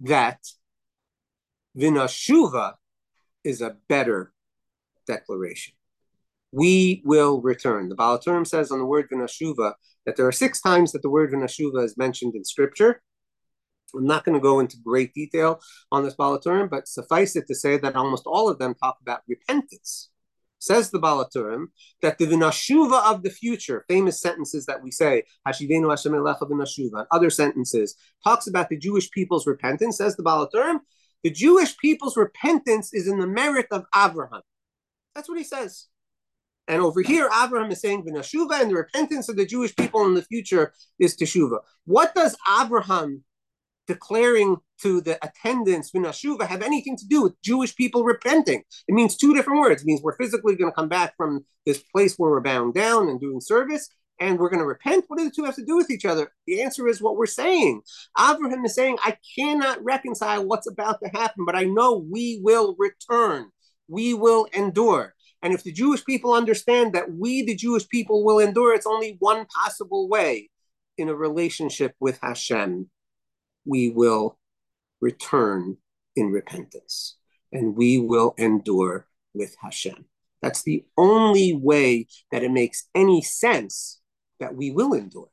[0.00, 0.38] that
[1.76, 2.74] Vinashuva
[3.44, 4.32] is a better
[5.06, 5.74] declaration.
[6.52, 7.88] We will return.
[7.88, 11.10] The Baal HaTurim says on the word Vinashuva that there are six times that the
[11.10, 13.02] word Vinashuva is mentioned in scripture.
[13.94, 15.60] I'm not going to go into great detail
[15.92, 18.98] on this Baal HaTurim, but suffice it to say that almost all of them talk
[19.00, 20.10] about repentance.
[20.58, 21.66] Says the Baal HaTurim
[22.02, 27.06] that the Vinashuva of the future, famous sentences that we say, Hashivenu Hashem Elecha Vinashuva,
[27.10, 29.98] other sentences, talks about the Jewish people's repentance.
[29.98, 30.78] Says the Baal HaTurim,
[31.22, 34.42] the Jewish people's repentance is in the merit of Abraham.
[35.16, 35.86] That's what he says.
[36.68, 40.14] And over here, Abraham is saying Vinashuva, and the repentance of the Jewish people in
[40.14, 41.58] the future is Teshuva.
[41.86, 43.24] What does Abraham
[43.86, 48.62] declaring to the attendants Vinashuva have anything to do with Jewish people repenting?
[48.88, 49.82] It means two different words.
[49.82, 53.08] It means we're physically going to come back from this place where we're bound down
[53.08, 53.88] and doing service,
[54.20, 55.04] and we're going to repent.
[55.08, 56.30] What do the two have to do with each other?
[56.46, 57.80] The answer is what we're saying.
[58.18, 62.76] Abraham is saying, I cannot reconcile what's about to happen, but I know we will
[62.78, 63.50] return
[63.88, 65.14] we will endure.
[65.42, 69.16] And if the Jewish people understand that we, the Jewish people, will endure, it's only
[69.18, 70.50] one possible way
[70.98, 72.90] in a relationship with Hashem.
[73.64, 74.38] We will
[75.00, 75.76] return
[76.14, 77.16] in repentance
[77.52, 80.06] and we will endure with Hashem.
[80.42, 84.00] That's the only way that it makes any sense
[84.40, 85.28] that we will endure.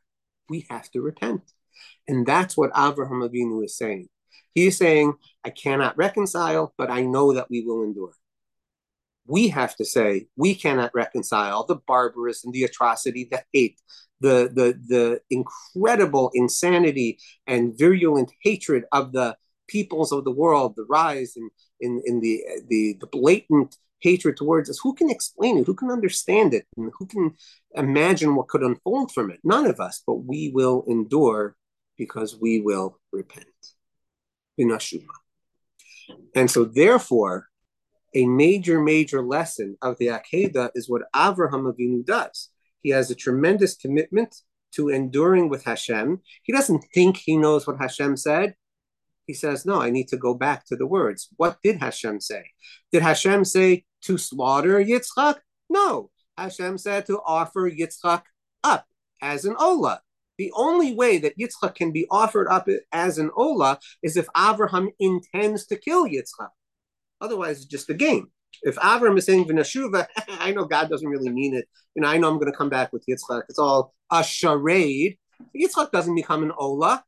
[0.49, 1.41] We have to repent.
[2.07, 4.09] And that's what Avraham Avinu is saying.
[4.53, 5.13] He is saying,
[5.43, 8.13] I cannot reconcile, but I know that we will endure
[9.25, 13.79] we have to say we cannot reconcile the barbarism, the atrocity, the hate,
[14.21, 19.35] the the the incredible insanity and virulent hatred of the
[19.67, 24.69] peoples of the world, the rise in in, in the, the the blatant hatred towards
[24.69, 24.79] us.
[24.83, 25.65] Who can explain it?
[25.65, 26.65] Who can understand it?
[26.75, 27.35] And who can
[27.73, 29.39] imagine what could unfold from it?
[29.43, 31.55] None of us, but we will endure
[31.97, 33.47] because we will repent.
[36.35, 37.49] And so, therefore,
[38.15, 42.49] a major, major lesson of the Akedah is what Avraham Avinu does.
[42.81, 44.35] He has a tremendous commitment
[44.73, 46.21] to enduring with Hashem.
[46.43, 48.55] He doesn't think he knows what Hashem said.
[49.25, 51.29] He says, No, I need to go back to the words.
[51.37, 52.43] What did Hashem say?
[52.91, 55.37] Did Hashem say to slaughter Yitzchak?
[55.69, 56.09] No.
[56.37, 58.23] Hashem said to offer Yitzchak
[58.63, 58.85] up
[59.21, 60.01] as an Ola.
[60.37, 64.89] The only way that Yitzchak can be offered up as an Ola is if Avraham
[64.99, 66.49] intends to kill Yitzchak.
[67.23, 68.27] Otherwise, it's just a game.
[68.63, 71.65] If Avram is saying v'nashuva, I know God doesn't really mean it.
[71.95, 73.43] You know, I know I'm going to come back with Yitzchak.
[73.49, 75.17] It's all a charade.
[75.57, 77.03] Yitzchak doesn't become an Ola.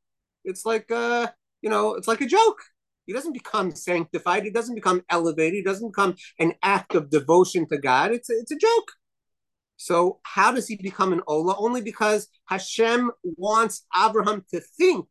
[0.45, 1.28] It's like, uh,
[1.62, 2.62] you know, it's like a joke.
[3.06, 4.43] He doesn't become sanctified.
[4.43, 5.56] He doesn't become elevated.
[5.56, 8.12] He doesn't become an act of devotion to God.
[8.12, 8.91] It's a, it's a joke.
[9.78, 11.56] So how does he become an Ola?
[11.58, 15.08] Only because Hashem wants Abraham to think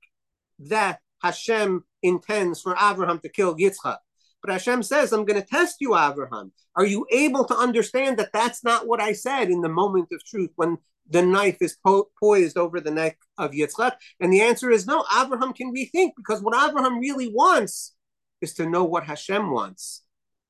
[0.61, 3.99] that Hashem intends for Abraham to kill Yitzchak.
[4.44, 6.52] But Hashem says, I'm going to test you, Abraham.
[6.76, 10.22] Are you able to understand that that's not what I said in the moment of
[10.22, 10.76] truth when
[11.09, 13.92] the knife is po- poised over the neck of Yitzchak?
[14.20, 17.94] And the answer is no, Abraham can rethink because what Abraham really wants
[18.42, 20.02] is to know what Hashem wants.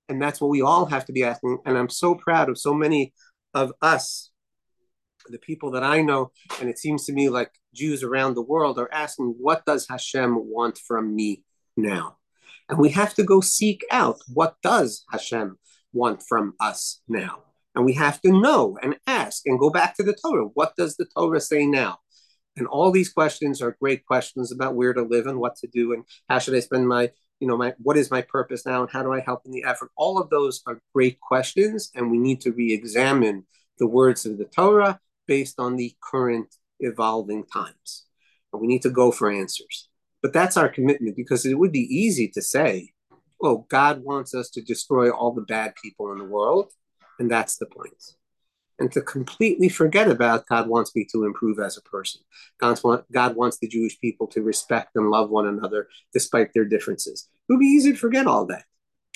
[0.08, 1.58] And that's what we all have to be asking.
[1.64, 3.14] And I'm so proud of so many
[3.54, 4.32] of us,
[5.28, 8.76] the people that I know, and it seems to me like Jews around the world
[8.76, 11.44] are asking, what does Hashem want from me
[11.76, 12.16] now?
[12.68, 15.58] And we have to go seek out what does Hashem
[15.92, 17.42] want from us now?
[17.74, 20.46] And we have to know and ask and go back to the Torah.
[20.54, 21.98] What does the Torah say now?
[22.56, 25.92] And all these questions are great questions about where to live and what to do
[25.92, 28.90] and how should I spend my, you know, my what is my purpose now and
[28.90, 29.90] how do I help in the effort?
[29.96, 33.44] All of those are great questions, and we need to re-examine
[33.78, 38.04] the words of the Torah based on the current evolving times.
[38.52, 39.88] And we need to go for answers.
[40.24, 42.92] But that's our commitment because it would be easy to say,
[43.42, 46.72] oh, God wants us to destroy all the bad people in the world.
[47.18, 48.02] And that's the point.
[48.78, 52.22] And to completely forget about God wants me to improve as a person.
[52.58, 56.64] God, want, God wants the Jewish people to respect and love one another despite their
[56.64, 57.28] differences.
[57.46, 58.64] It would be easy to forget all that.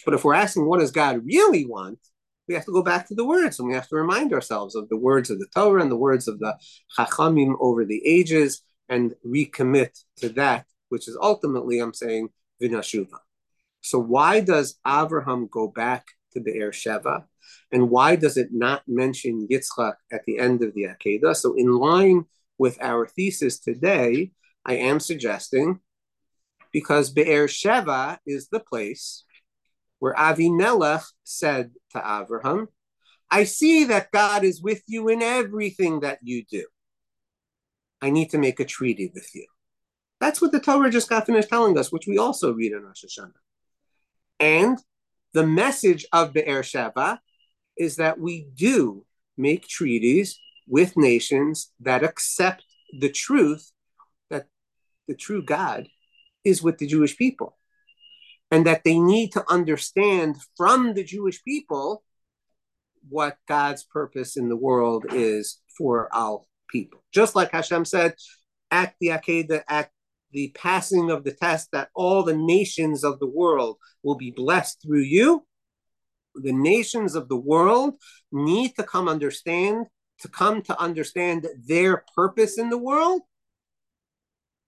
[0.05, 2.01] But if we're asking what does God really want,
[2.49, 4.91] we have to go back to the words and we have to remind ourselves of
[4.91, 6.59] the words of the Torah and the words of the
[6.99, 12.29] Chachamim over the ages and recommit to that which is ultimately, I'm saying,
[12.63, 13.19] Vinashuva.
[13.81, 17.25] So why does Abraham go back to Be'er Sheva?
[17.73, 21.37] And why does it not mention Yitzchak at the end of the Akedah?
[21.37, 22.25] So in line
[22.59, 24.33] with our thesis today,
[24.65, 25.81] I am suggesting
[26.73, 29.25] because Be'er Sheva is the place
[29.99, 32.69] where Avimelech said to Abraham,
[33.31, 36.67] I see that God is with you in everything that you do.
[38.01, 39.47] I need to make a treaty with you.
[40.21, 43.05] That's what the Torah just got finished telling us, which we also read in Rosh
[43.05, 43.33] Hashanah.
[44.41, 44.79] And
[45.33, 47.19] the message of Be'er Sheva
[47.77, 49.05] is that we do
[49.37, 52.65] make treaties with nations that accept
[53.01, 53.71] the truth
[54.31, 54.47] that
[55.07, 55.89] the true God
[56.45, 57.57] is with the Jewish people.
[58.51, 62.03] And that they need to understand from the Jewish people
[63.09, 67.03] what God's purpose in the world is for our people.
[67.13, 68.15] Just like Hashem said
[68.71, 69.91] at the Akedah, at
[70.33, 74.83] the passing of the test that all the nations of the world will be blessed
[74.83, 75.47] through you.
[76.35, 77.97] The nations of the world
[78.31, 79.87] need to come understand,
[80.21, 83.23] to come to understand their purpose in the world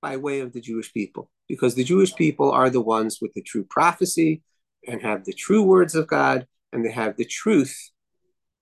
[0.00, 3.42] by way of the Jewish people, because the Jewish people are the ones with the
[3.42, 4.42] true prophecy
[4.86, 7.90] and have the true words of God, and they have the truth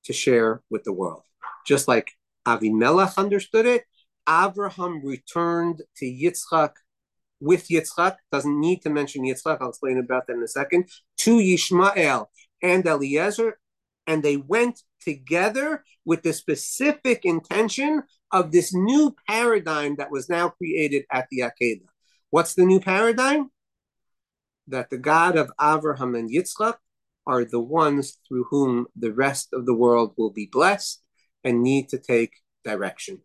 [0.05, 1.23] to share with the world.
[1.67, 2.11] Just like
[2.47, 3.85] Avimelech understood it,
[4.29, 6.73] Abraham returned to Yitzchak
[7.41, 11.37] with Yitzchak, doesn't need to mention Yitzchak, I'll explain about that in a second, to
[11.39, 12.27] Yishmael
[12.63, 13.59] and Eliezer,
[14.07, 20.49] and they went together with the specific intention of this new paradigm that was now
[20.51, 21.87] created at the Akedah.
[22.31, 23.51] What's the new paradigm?
[24.67, 26.77] That the God of Abraham and Yitzchak
[27.27, 31.03] are the ones through whom the rest of the world will be blessed
[31.45, 32.33] and need to take
[32.65, 33.21] direction.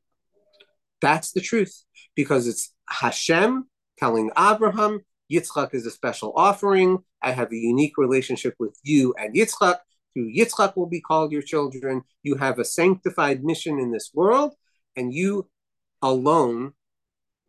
[1.01, 1.83] That's the truth
[2.15, 3.67] because it's Hashem
[3.97, 6.99] telling Abraham, Yitzchak is a special offering.
[7.21, 9.77] I have a unique relationship with you and Yitzchak.
[10.13, 12.03] Through Yitzchak will be called your children.
[12.21, 14.53] You have a sanctified mission in this world,
[14.95, 15.49] and you
[16.01, 16.73] alone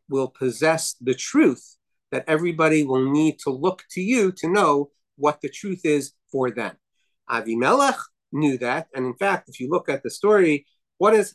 [0.09, 1.77] will possess the truth
[2.11, 6.51] that everybody will need to look to you to know what the truth is for
[6.51, 6.77] them.
[7.29, 7.99] Avimelech
[8.33, 8.89] knew that.
[8.95, 10.67] And in fact, if you look at the story,
[10.99, 11.35] what does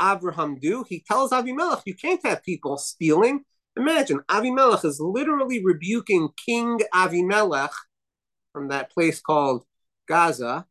[0.00, 0.84] Abraham do?
[0.88, 3.44] He tells Avimelech, you can't have people stealing
[3.78, 7.70] Imagine Avimelech is literally rebuking King Avimelech
[8.52, 9.64] from that place called
[10.08, 10.66] Gaza.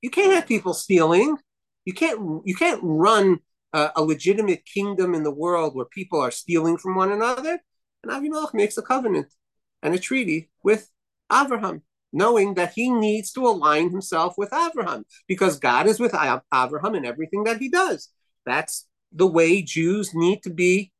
[0.00, 1.36] You can't have people stealing.
[1.84, 3.40] You can't you can't run
[3.74, 7.58] a, a legitimate kingdom in the world where people are stealing from one another.
[8.02, 9.34] And Avimelech makes a covenant
[9.82, 10.90] and a treaty with
[11.30, 11.82] Abraham,
[12.14, 17.04] knowing that he needs to align himself with Abraham because God is with Abraham in
[17.04, 18.08] everything that he does.
[18.46, 20.92] That's the way Jews need to be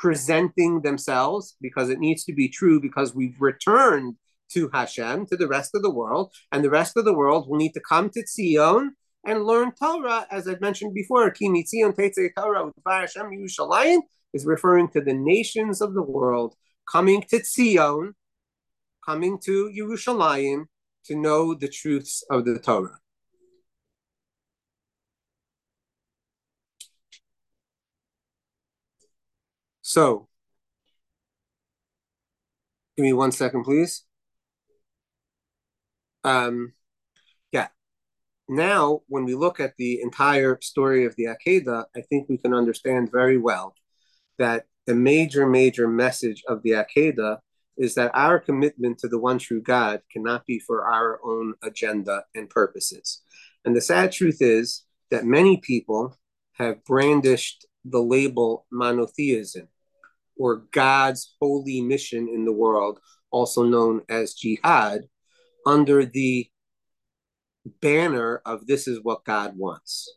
[0.00, 4.16] presenting themselves because it needs to be true because we've returned
[4.50, 7.58] to Hashem, to the rest of the world, and the rest of the world will
[7.58, 8.96] need to come to Zion
[9.26, 11.30] and learn Torah, as I've mentioned before.
[11.30, 13.98] Ki Zion Torah Hashem Yerushalayim
[14.32, 16.54] is referring to the nations of the world
[16.90, 18.14] coming to Zion,
[19.04, 20.64] coming to Yerushalayim
[21.04, 22.98] to know the truths of the Torah.
[29.90, 30.28] So,
[32.96, 34.04] give me one second, please.
[36.22, 36.74] Um,
[37.50, 37.70] yeah.
[38.48, 42.54] Now, when we look at the entire story of the Akedah, I think we can
[42.54, 43.74] understand very well
[44.38, 47.38] that the major, major message of the Akedah
[47.76, 52.26] is that our commitment to the one true God cannot be for our own agenda
[52.36, 53.22] and purposes.
[53.64, 56.16] And the sad truth is that many people
[56.52, 59.66] have brandished the label monotheism
[60.40, 62.98] or God's holy mission in the world,
[63.30, 65.02] also known as jihad,
[65.66, 66.48] under the
[67.82, 70.10] banner of this is what God wants.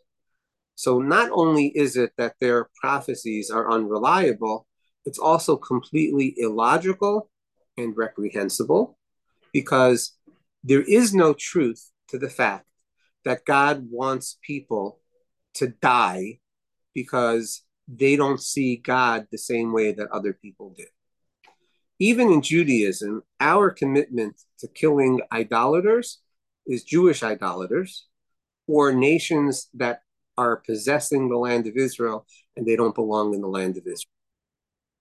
[0.75, 4.65] So not only is it that their prophecies are unreliable,
[5.05, 7.29] it's also completely illogical
[7.75, 8.97] and reprehensible
[9.51, 10.17] because
[10.63, 12.65] there is no truth to the fact
[13.25, 15.01] that God wants people
[15.55, 16.39] to die
[16.93, 20.85] because they don't see God the same way that other people do.
[21.99, 26.21] Even in Judaism, our commitment to killing idolaters
[26.65, 28.07] is Jewish idolaters
[28.67, 30.01] or nations that
[30.37, 32.25] are possessing the land of Israel
[32.55, 34.09] and they don't belong in the land of Israel.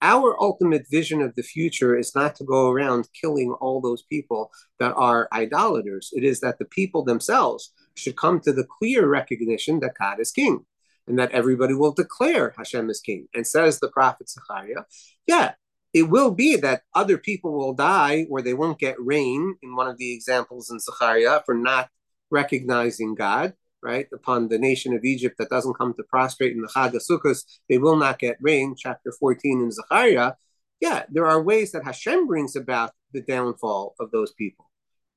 [0.02, 4.50] Our ultimate vision of the future is not to go around killing all those people
[4.80, 6.10] that are idolaters.
[6.12, 10.32] It is that the people themselves should come to the clear recognition that God is
[10.32, 10.64] king
[11.06, 13.28] and that everybody will declare Hashem is king.
[13.34, 14.84] And says the prophet Zechariah,
[15.26, 15.52] yeah,
[15.92, 19.88] it will be that other people will die or they won't get rain in one
[19.88, 21.90] of the examples in Zechariah for not
[22.30, 24.06] recognizing God, right?
[24.12, 27.96] Upon the nation of Egypt that doesn't come to prostrate in the Chag they will
[27.96, 30.32] not get rain, chapter 14 in Zechariah.
[30.80, 34.70] Yeah, there are ways that Hashem brings about the downfall of those people.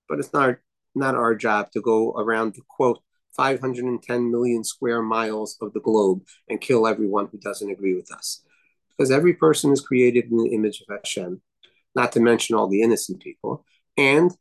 [0.09, 0.57] But it's not,
[0.93, 3.01] not our job to go around to quote
[3.35, 8.43] 510 million square miles of the globe and kill everyone who doesn't agree with us.
[8.89, 11.41] Because every person is created in the image of Hashem,
[11.95, 13.65] not to mention all the innocent people.
[13.97, 14.31] And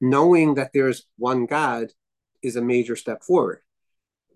[0.00, 1.88] knowing that there's one God
[2.42, 3.60] is a major step forward.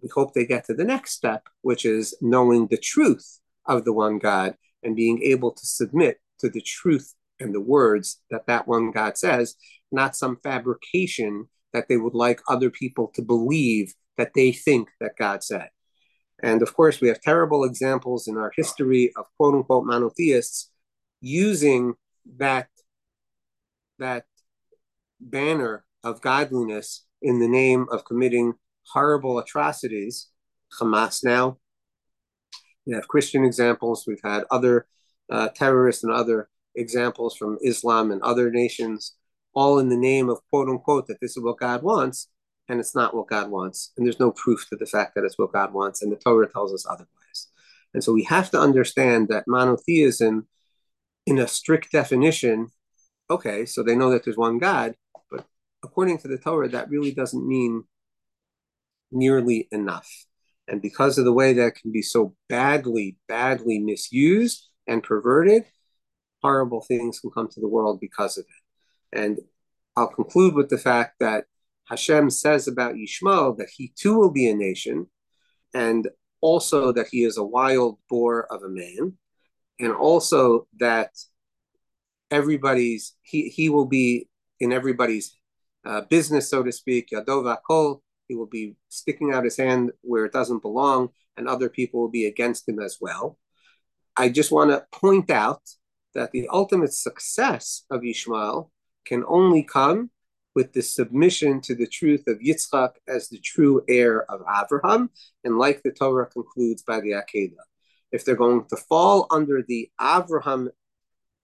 [0.03, 3.93] We hope they get to the next step, which is knowing the truth of the
[3.93, 8.69] one God and being able to submit to the truth and the words that that
[8.69, 9.57] one God says,
[9.91, 15.19] not some fabrication that they would like other people to believe that they think that
[15.19, 15.69] God said.
[16.43, 20.71] And of course, we have terrible examples in our history of quote unquote monotheists
[21.21, 21.95] using
[22.39, 22.69] that,
[23.99, 24.25] that
[25.21, 28.55] banner of godliness in the name of committing
[28.93, 30.29] horrible atrocities.
[30.81, 31.59] Hamas now.
[32.87, 34.05] We have Christian examples.
[34.07, 34.87] We've had other
[35.31, 39.15] uh, terrorists and other examples from Islam and other nations
[39.55, 42.29] all in the name of quote unquote that this is what God wants,
[42.69, 43.93] and it's not what God wants.
[43.97, 46.51] And there's no proof to the fact that it's what God wants, and the Torah
[46.51, 47.49] tells us otherwise.
[47.93, 50.49] And so we have to understand that monotheism,
[51.27, 52.69] in a strict definition,
[53.31, 54.95] okay, so they know that there's one God,
[55.31, 55.47] but
[55.83, 57.85] according to the Torah, that really doesn't mean
[59.11, 60.11] nearly enough.
[60.67, 65.65] And because of the way that can be so badly, badly misused and perverted,
[66.43, 68.64] horrible things can come to the world because of it.
[69.15, 69.39] And
[69.97, 71.45] I'll conclude with the fact that
[71.87, 75.07] Hashem says about Yishmael that he too will be a nation,
[75.73, 76.09] and
[76.41, 79.15] also that he is a wild boar of a man,
[79.79, 81.11] and also that
[82.31, 85.39] everybody's he he will be in everybody's
[85.85, 87.11] uh, business, so to speak.
[87.13, 91.69] Yado vakol, he will be sticking out his hand where it doesn't belong, and other
[91.69, 93.39] people will be against him as well.
[94.17, 95.63] I just want to point out
[96.15, 98.71] that the ultimate success of Yishmael
[99.05, 100.11] can only come
[100.55, 105.11] with the submission to the truth of Yitzchak as the true heir of Abraham,
[105.43, 107.57] and like the Torah concludes by the Akedah.
[108.13, 110.69] if they're going to fall under the Avraham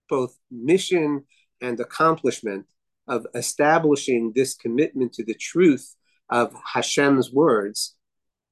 [0.07, 1.25] both mission
[1.59, 2.65] and accomplishment
[3.07, 5.95] of establishing this commitment to the truth
[6.29, 7.95] of Hashem's words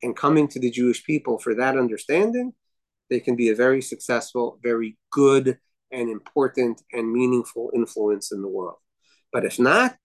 [0.04, 2.54] and coming to the Jewish people for that understanding,
[3.10, 5.58] they can be a very successful, very good,
[5.92, 8.78] and important and meaningful influence in the world.
[9.32, 9.96] But if not,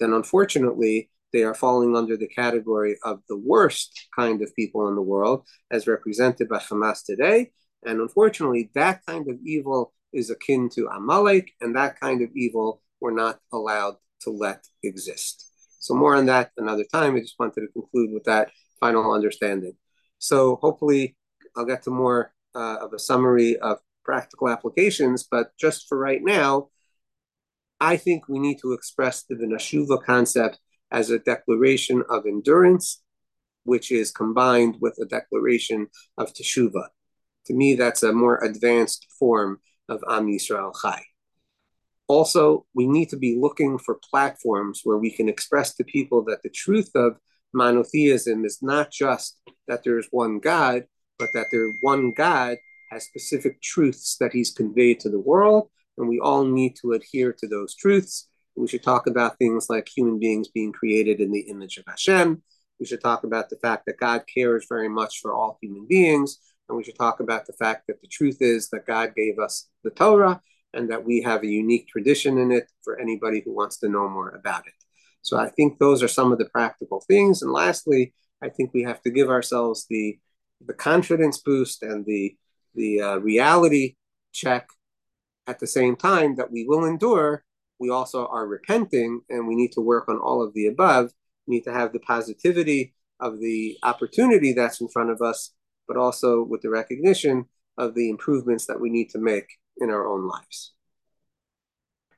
[0.00, 4.94] then unfortunately, they are falling under the category of the worst kind of people in
[4.94, 7.50] the world, as represented by Hamas today.
[7.84, 12.82] And unfortunately, that kind of evil is akin to Amalek, and that kind of evil
[13.00, 15.52] we're not allowed to let exist.
[15.80, 17.14] So, more on that another time.
[17.14, 18.50] I just wanted to conclude with that
[18.80, 19.74] final understanding.
[20.18, 21.16] So, hopefully,
[21.56, 26.22] I'll get to more uh, of a summary of practical applications, but just for right
[26.22, 26.68] now,
[27.80, 30.58] I think we need to express the Vinashuva concept
[30.90, 33.02] as a declaration of endurance,
[33.64, 36.88] which is combined with a declaration of Teshuvah.
[37.46, 41.02] To me, that's a more advanced form of Am Yisrael Chai.
[42.08, 46.42] Also, we need to be looking for platforms where we can express to people that
[46.42, 47.18] the truth of
[47.52, 50.84] monotheism is not just that there's one God,
[51.18, 52.56] but that there one God
[52.90, 55.68] has specific truths that he's conveyed to the world,
[55.98, 58.28] and we all need to adhere to those truths.
[58.56, 62.42] We should talk about things like human beings being created in the image of Hashem.
[62.80, 66.38] We should talk about the fact that God cares very much for all human beings.
[66.68, 69.68] And we should talk about the fact that the truth is that God gave us
[69.84, 70.40] the Torah
[70.74, 74.08] and that we have a unique tradition in it for anybody who wants to know
[74.08, 74.74] more about it.
[75.22, 77.42] So I think those are some of the practical things.
[77.42, 80.18] And lastly, I think we have to give ourselves the
[80.66, 82.36] the confidence boost and the
[82.74, 83.96] the uh, reality
[84.32, 84.68] check
[85.48, 87.42] at the same time that we will endure.
[87.80, 91.12] We also are repenting, and we need to work on all of the above.
[91.46, 95.52] We need to have the positivity of the opportunity that's in front of us,
[95.88, 97.46] but also with the recognition
[97.78, 99.46] of the improvements that we need to make
[99.78, 100.74] in our own lives.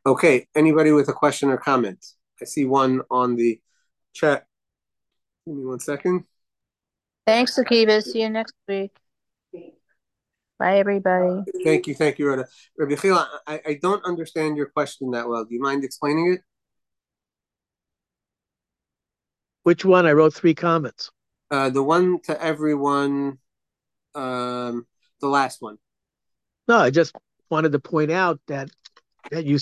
[0.04, 2.04] Okay, anybody with a question or comment?
[2.40, 3.60] I see one on the
[4.12, 4.46] chat.
[5.46, 6.24] Give me one second.
[7.26, 8.02] Thanks, Akiva.
[8.02, 8.96] See you next week.
[10.60, 11.42] Bye, everybody.
[11.64, 12.46] Thank you, thank you, Rhoda.
[12.76, 15.42] Rabbi Chila, I, I don't understand your question that well.
[15.46, 16.42] Do you mind explaining it?
[19.62, 20.04] Which one?
[20.04, 21.10] I wrote three comments.
[21.50, 23.38] Uh, the one to everyone,
[24.14, 24.86] um,
[25.22, 25.78] the last one.
[26.68, 27.16] No, I just
[27.48, 28.68] wanted to point out that
[29.30, 29.58] that you,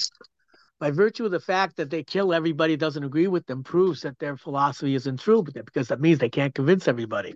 [0.80, 4.18] by virtue of the fact that they kill everybody doesn't agree with them, proves that
[4.18, 7.34] their philosophy isn't true, because that means they can't convince everybody.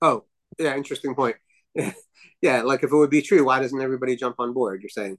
[0.00, 0.24] Oh,
[0.56, 1.34] yeah, interesting point.
[2.42, 4.82] yeah, like if it would be true, why doesn't everybody jump on board?
[4.82, 5.18] You're saying.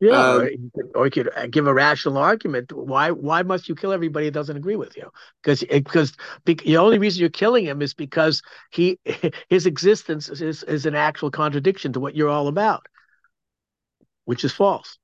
[0.00, 2.72] Yeah, um, or, you could, or, you could, uh, give a rational argument.
[2.72, 5.08] Why why must you kill everybody that doesn't agree with you?
[5.42, 8.98] Because because the only reason you're killing him is because he
[9.48, 12.86] his existence is, is an actual contradiction to what you're all about
[14.28, 14.98] which is false.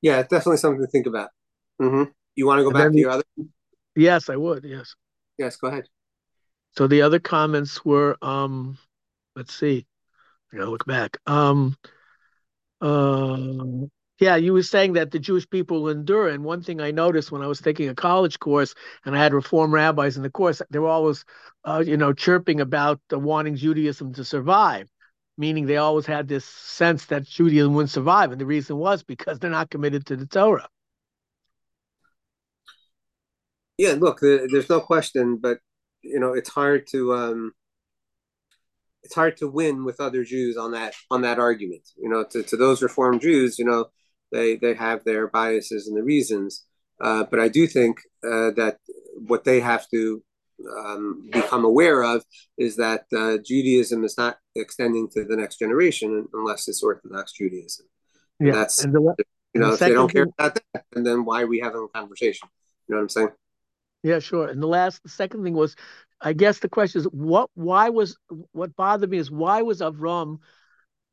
[0.00, 1.30] Yeah, it's definitely something to think about.
[1.82, 2.12] Mm-hmm.
[2.36, 3.24] You want to go and back to your other?
[3.96, 4.62] Yes, I would.
[4.62, 4.94] Yes.
[5.36, 5.88] Yes, go ahead.
[6.76, 8.78] So the other comments were, um,
[9.36, 9.86] let's see,
[10.52, 11.18] I gotta look back.
[11.26, 11.76] Um,
[12.80, 13.86] uh,
[14.18, 16.28] yeah, you were saying that the Jewish people endure.
[16.28, 18.74] And one thing I noticed when I was taking a college course
[19.04, 21.24] and I had Reform rabbis in the course, they were always,
[21.64, 24.88] uh, you know, chirping about uh, wanting Judaism to survive
[25.38, 28.32] meaning they always had this sense that Judaism wouldn't survive.
[28.32, 30.68] And the reason was because they're not committed to the Torah.
[33.78, 35.58] Yeah, look, there's no question, but
[36.00, 37.52] you know, it's hard to um,
[39.06, 41.88] it's hard to win with other Jews on that on that argument.
[41.96, 43.86] You know, to, to those Reformed Jews, you know,
[44.32, 46.66] they they have their biases and the reasons,
[47.00, 48.78] uh, but I do think uh, that
[49.14, 50.22] what they have to
[50.76, 52.24] um, become aware of
[52.58, 57.86] is that uh, Judaism is not extending to the next generation unless it's Orthodox Judaism.
[58.40, 59.14] Yeah, and that's and the,
[59.54, 61.98] you know if they don't care about that, and then why are we having a
[61.98, 62.48] conversation?
[62.88, 63.28] You know what I'm saying?
[64.02, 64.46] Yeah, sure.
[64.46, 65.74] And the last, the second thing was,
[66.20, 67.50] I guess the question is, what?
[67.54, 68.16] Why was
[68.52, 70.38] what bothered me is why was Avram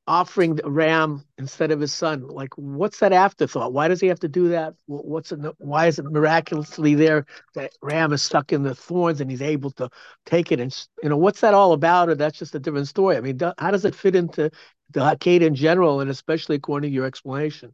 [0.05, 2.27] offering the ram instead of his son.
[2.27, 3.73] Like, what's that afterthought?
[3.73, 4.73] Why does he have to do that?
[4.85, 7.25] What's it, why is it miraculously there
[7.55, 9.89] that ram is stuck in the thorns and he's able to
[10.25, 10.59] take it?
[10.59, 12.09] And you know, what's that all about?
[12.09, 13.15] Or that's just a different story.
[13.17, 14.51] I mean, how does it fit into
[14.91, 17.73] the Hakadah in general, and especially according to your explanation?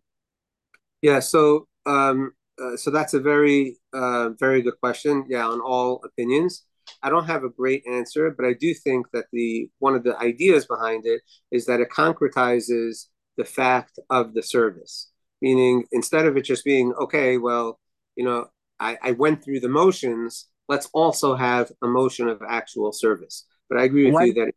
[1.01, 1.19] Yeah.
[1.19, 5.25] So, um, uh, so that's a very, uh, very good question.
[5.29, 6.63] Yeah, on all opinions.
[7.01, 10.17] I don't have a great answer, but I do think that the one of the
[10.17, 11.21] ideas behind it
[11.51, 13.05] is that it concretizes
[13.37, 15.09] the fact of the service.
[15.41, 17.79] Meaning, instead of it just being okay, well,
[18.15, 18.47] you know,
[18.79, 20.47] I, I went through the motions.
[20.67, 23.45] Let's also have a motion of actual service.
[23.69, 24.25] But I agree with Why?
[24.25, 24.53] you that.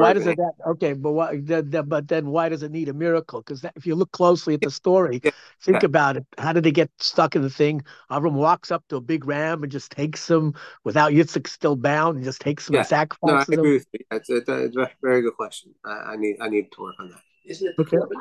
[0.00, 0.58] Why does it advanced.
[0.58, 0.70] that?
[0.70, 1.36] Okay, but why?
[1.42, 3.40] That, that, but then why does it need a miracle?
[3.40, 5.30] Because if you look closely at the story, Yeah,
[5.60, 6.26] think about it.
[6.38, 7.82] How did they get stuck in the thing?
[8.10, 12.16] Avram walks up to a big ram and just takes him without Yitzchak still bound
[12.16, 12.80] and just takes him Yeah.
[12.80, 13.58] and No, I sacrifices him.
[13.60, 14.00] agree with you.
[14.10, 15.74] That's a, that's a very good question.
[15.84, 17.20] I, I need I need to work on that.
[17.44, 17.96] Isn't it the Okay.
[17.96, 18.20] korban?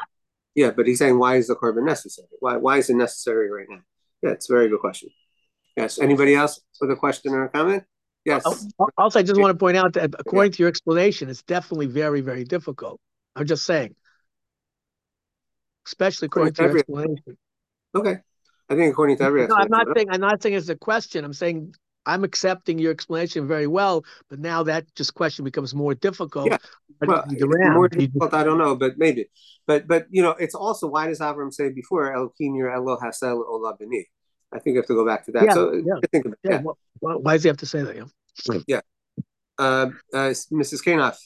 [0.55, 2.27] Yeah, but he's saying why is the korban necessary?
[2.39, 3.81] Why why is it necessary right now?
[4.21, 5.09] Yeah, it's a very good question.
[5.77, 5.99] Yes.
[5.99, 7.83] Anybody else with a question or a comment?
[8.25, 8.43] Yes.
[8.45, 11.41] Oh, oh, Also, I just want to point out that according to your explanation, it's
[11.43, 12.99] definitely very, very difficult.
[13.35, 13.95] I'm just saying,
[15.87, 17.37] especially according to your Every- explanation.
[17.95, 18.17] Okay.
[18.69, 21.25] I think according to every No, I'm not saying I'm not saying it's a question.
[21.25, 25.93] I'm saying I'm accepting your explanation very well, but now that just question becomes more
[25.93, 26.47] difficult.
[26.47, 26.57] Yeah.
[27.05, 29.29] Well, the it's ram, more difficult, I don't know, but maybe.
[29.67, 33.35] But but you know, it's also why does Avram say before Elohim yireh lo haseh
[33.35, 34.05] l'olah B'ni?
[34.53, 35.45] I think you have to go back to that.
[35.45, 35.93] Yeah, so yeah.
[36.03, 36.61] I think about yeah, yeah.
[36.61, 38.09] wh- wh- why does he have to say that?
[38.67, 38.81] Yeah.
[39.57, 40.83] Uh, uh, Mrs.
[40.83, 41.17] Kanoff,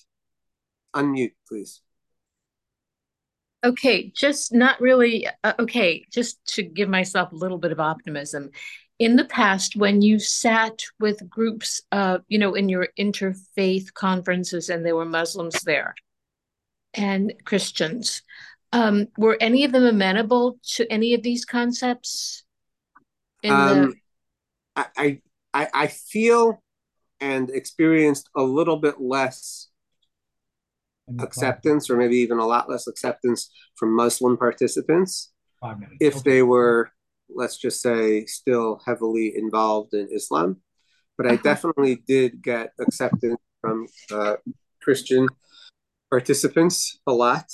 [0.96, 1.82] unmute, please.
[3.64, 5.28] Okay, just not really.
[5.44, 8.52] Uh, okay, just to give myself a little bit of optimism.
[9.00, 14.70] In the past, when you sat with groups, uh, you know, in your interfaith conferences,
[14.70, 15.96] and there were Muslims there
[16.94, 18.22] and Christians,
[18.72, 22.45] um, were any of them amenable to any of these concepts?
[23.46, 23.94] In Um,
[24.76, 25.22] I, I
[25.54, 26.62] I I feel
[27.22, 29.70] and experienced a little bit less
[31.20, 35.32] acceptance, or maybe even a lot less acceptance from Muslim participants
[36.00, 36.24] if Okay.
[36.32, 36.92] they were,
[37.30, 40.62] let's just say, still heavily involved in Islam.
[41.18, 41.44] But I Uh-huh.
[41.44, 44.36] definitely did get acceptance from uh,
[44.82, 45.28] Christian
[46.10, 47.46] participants a lot.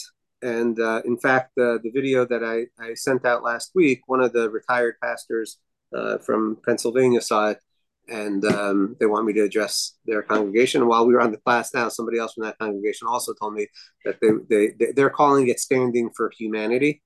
[0.41, 4.21] And uh, in fact, uh, the video that I, I sent out last week, one
[4.21, 5.59] of the retired pastors
[5.95, 7.59] uh, from Pennsylvania saw it,
[8.07, 10.81] and um, they want me to address their congregation.
[10.81, 13.53] And while we were on the class now, somebody else from that congregation also told
[13.53, 13.67] me
[14.05, 17.01] that they, they, they they're calling it standing for humanity,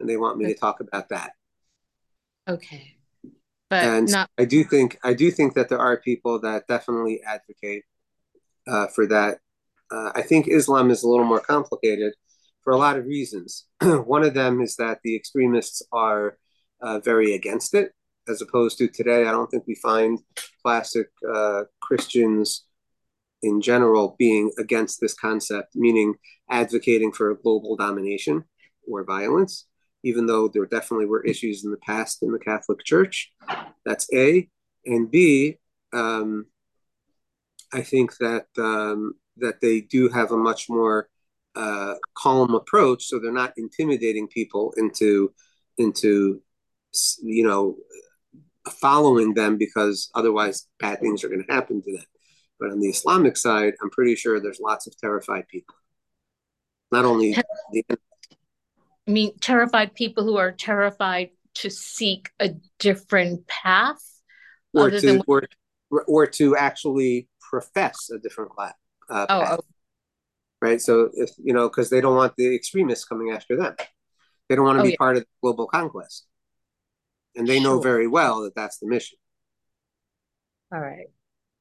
[0.00, 1.32] and they want me to talk about that.
[2.48, 2.96] okay,
[3.70, 7.20] but and not I do think I do think that there are people that definitely
[7.26, 7.84] advocate
[8.66, 9.38] uh, for that.
[9.90, 12.14] Uh, I think Islam is a little more complicated
[12.62, 13.66] for a lot of reasons.
[13.82, 16.38] One of them is that the extremists are
[16.80, 17.92] uh, very against it,
[18.28, 19.26] as opposed to today.
[19.26, 20.18] I don't think we find
[20.62, 22.64] classic uh, Christians
[23.42, 26.14] in general being against this concept, meaning
[26.50, 28.44] advocating for global domination
[28.86, 29.66] or violence
[30.04, 33.32] even though there definitely were issues in the past in the Catholic Church.
[33.84, 34.48] That's A.
[34.84, 35.56] And B,
[35.92, 36.46] um,
[37.72, 41.08] I think that um, that they do have a much more
[41.56, 45.32] uh, calm approach, so they're not intimidating people into
[45.78, 46.42] into
[47.22, 47.76] you know
[48.70, 52.04] following them because otherwise bad things are going to happen to them.
[52.58, 55.74] But on the Islamic side, I'm pretty sure there's lots of terrified people.
[56.92, 57.34] Not only
[57.72, 57.84] the
[59.06, 64.02] I mean, terrified people who are terrified to seek a different path
[64.72, 65.42] or to than or
[66.06, 68.74] or to actually profess a different class,
[69.10, 69.64] uh, Oh, path, oh.
[70.60, 70.80] right?
[70.80, 73.76] So if you know, because they don't want the extremists coming after them,
[74.48, 74.96] they don't want to Oh, be yeah.
[74.98, 76.26] part of the global conquest,
[77.36, 77.80] and they know Sure.
[77.80, 79.18] very well that that's the mission.
[80.72, 81.06] All right.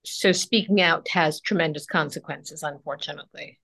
[0.06, 3.60] So speaking out has tremendous consequences, unfortunately.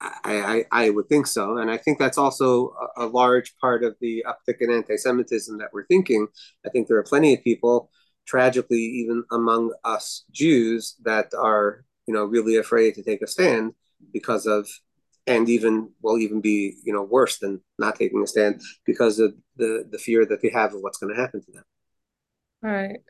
[0.00, 1.58] I, I, I would think so.
[1.58, 5.58] And I think that's also a, a large part of the uptick in anti Semitism
[5.58, 6.26] that we're thinking.
[6.66, 7.90] I think there are plenty of people,
[8.26, 13.74] tragically, even among us Jews, that are, you know, really afraid to take a stand
[14.12, 14.68] because of,
[15.26, 19.34] and even will even be, you know, worse than not taking a stand because of
[19.56, 21.64] the, the fear that they have of what's going to happen to them.
[22.62, 23.00] right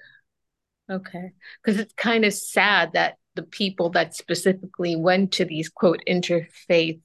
[0.91, 1.33] Okay.
[1.63, 7.01] Because it's kind of sad that the people that specifically went to these quote interfaith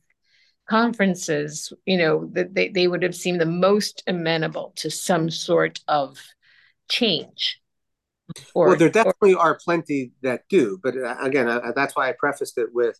[0.68, 5.80] conferences, you know, that they, they would have seemed the most amenable to some sort
[5.88, 6.18] of
[6.90, 7.62] change.
[8.56, 12.10] Or, well, there or- definitely are plenty that do, but uh, again, I, that's why
[12.10, 13.00] I prefaced it with,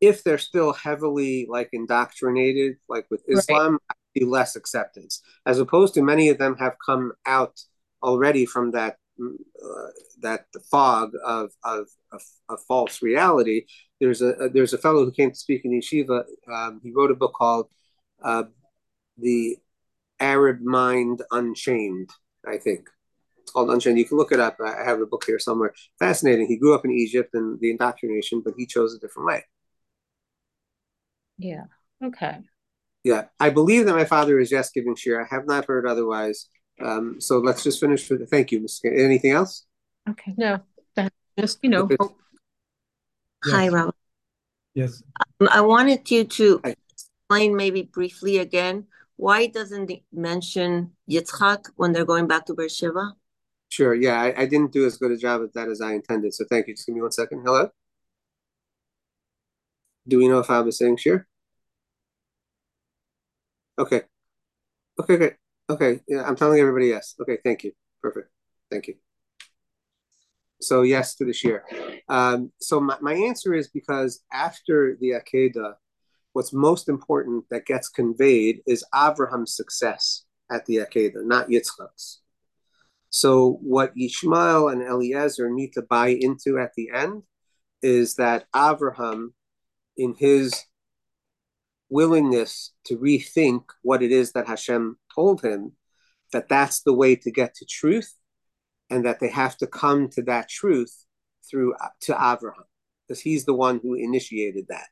[0.00, 5.94] if they're still heavily like indoctrinated, like with Islam, I'd be less acceptance, as opposed
[5.94, 7.60] to many of them have come out
[8.02, 9.90] already from that mm, uh,
[10.22, 13.66] that fog of, of of of false reality.
[14.00, 16.24] There's a, a there's a fellow who came to speak in yeshiva.
[16.50, 17.66] Um, he wrote a book called
[18.24, 18.44] uh,
[19.18, 19.58] "The
[20.18, 22.10] Arab Mind Unchained,"
[22.46, 22.88] I think.
[23.42, 23.98] It's called Unchained.
[23.98, 24.56] You can look it up.
[24.64, 25.74] I have the book here somewhere.
[25.98, 26.46] Fascinating.
[26.46, 29.44] He grew up in Egypt and the indoctrination, but he chose a different way.
[31.40, 31.64] Yeah.
[32.02, 32.38] Okay.
[33.04, 35.20] Yeah, I believe that my father is yes giving share.
[35.24, 36.46] I have not heard otherwise.
[36.80, 38.80] Um, so let's just finish with the thank you, Ms.
[38.84, 39.66] Anything else?
[40.08, 40.34] Okay.
[40.36, 40.60] No,
[40.94, 42.16] that's just, you know, If it's- hope.
[43.44, 43.72] Hi, Yes.
[43.72, 43.94] Rob.
[44.74, 45.02] Yes.
[45.50, 46.74] I wanted you to Hi.
[46.92, 48.86] explain maybe briefly again
[49.16, 53.14] why doesn't it mention Yitzchak when they're going back to Beersheba?
[53.68, 53.94] Sure.
[53.94, 56.32] Yeah, I, I didn't do as good a job at that as I intended.
[56.34, 56.74] So thank you.
[56.74, 57.42] Just give me one second.
[57.44, 57.68] Hello.
[60.08, 61.26] Do we know if I was saying sure?
[63.80, 64.02] Okay.
[65.00, 65.34] Okay, great.
[65.70, 66.00] Okay.
[66.06, 67.14] Yeah, I'm telling everybody yes.
[67.18, 67.72] Okay, thank you.
[68.02, 68.28] Perfect.
[68.70, 68.96] Thank you.
[70.60, 71.64] So yes to this year.
[72.06, 75.74] Um, so my, my answer is because after the Akedah,
[76.34, 82.20] what's most important that gets conveyed is Abraham's success at the Akedah, not Yitzchak's.
[83.08, 87.22] So what Yishmael and Eliezer need to buy into at the end
[87.82, 89.32] is that Abraham,
[89.96, 90.66] in his
[91.90, 95.72] willingness to rethink what it is that Hashem told him,
[96.32, 98.14] that that's the way to get to truth,
[98.88, 101.04] and that they have to come to that truth
[101.48, 102.64] through to Abraham,
[103.06, 104.86] because he's the one who initiated that.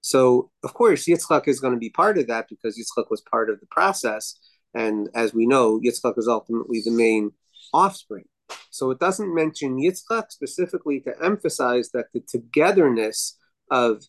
[0.00, 3.50] So of course Yitzchak is going to be part of that because Yitzchak was part
[3.50, 4.34] of the process,
[4.74, 7.32] and as we know, Yitzchak is ultimately the main
[7.74, 8.24] offspring.
[8.70, 13.38] So it doesn't mention Yitzchak specifically to emphasize that the togetherness
[13.70, 14.02] of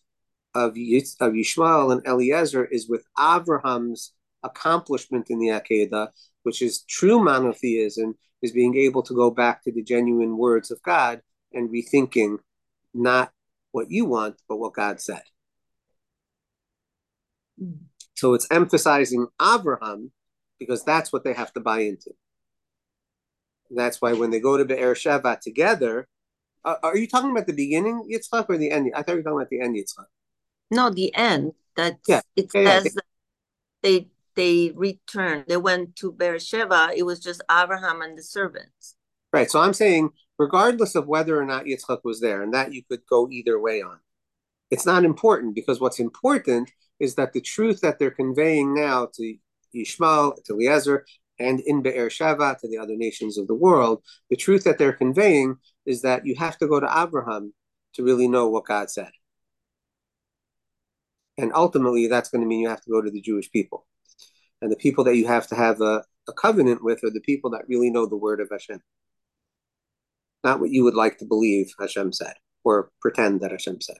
[0.54, 6.08] of, Yitz, of Yishmael and Eliezer is with Abraham's accomplishment in the Akedah,
[6.42, 10.82] which is true monotheism, is being able to go back to the genuine words of
[10.82, 12.38] God and rethinking
[12.92, 13.32] not
[13.72, 15.22] what you want, but what God said.
[18.14, 20.12] So it's emphasizing Abraham
[20.58, 22.10] because that's what they have to buy into.
[23.70, 26.06] That's why when they go to Be'er Sheva together,
[26.64, 28.92] are you talking about the beginning Yitzchak or the end?
[28.94, 30.06] I thought you were talking about the end Yitzchak.
[30.74, 31.52] No, the end.
[31.76, 32.80] That Yeah, it yeah, yeah.
[32.80, 33.04] says that
[33.82, 35.44] they they returned.
[35.46, 36.90] They went to Beersheba.
[36.96, 38.96] It was just Abraham and the servants.
[39.32, 39.50] Right.
[39.50, 43.00] So I'm saying, regardless of whether or not Yitzchak was there, and that you could
[43.08, 43.98] go either way on,
[44.70, 49.36] it's not important because what's important is that the truth that they're conveying now to
[49.74, 51.04] Yishmael, to Eliezer,
[51.38, 54.92] and in Be'er Sheva, to the other nations of the world, the truth that they're
[54.92, 57.52] conveying is that you have to go to Abraham
[57.94, 59.10] to really know what God said.
[61.36, 63.86] And ultimately, that's going to mean you have to go to the Jewish people.
[64.62, 67.50] And the people that you have to have a, a covenant with are the people
[67.50, 68.80] that really know the word of Hashem.
[70.44, 73.98] Not what you would like to believe Hashem said or pretend that Hashem said.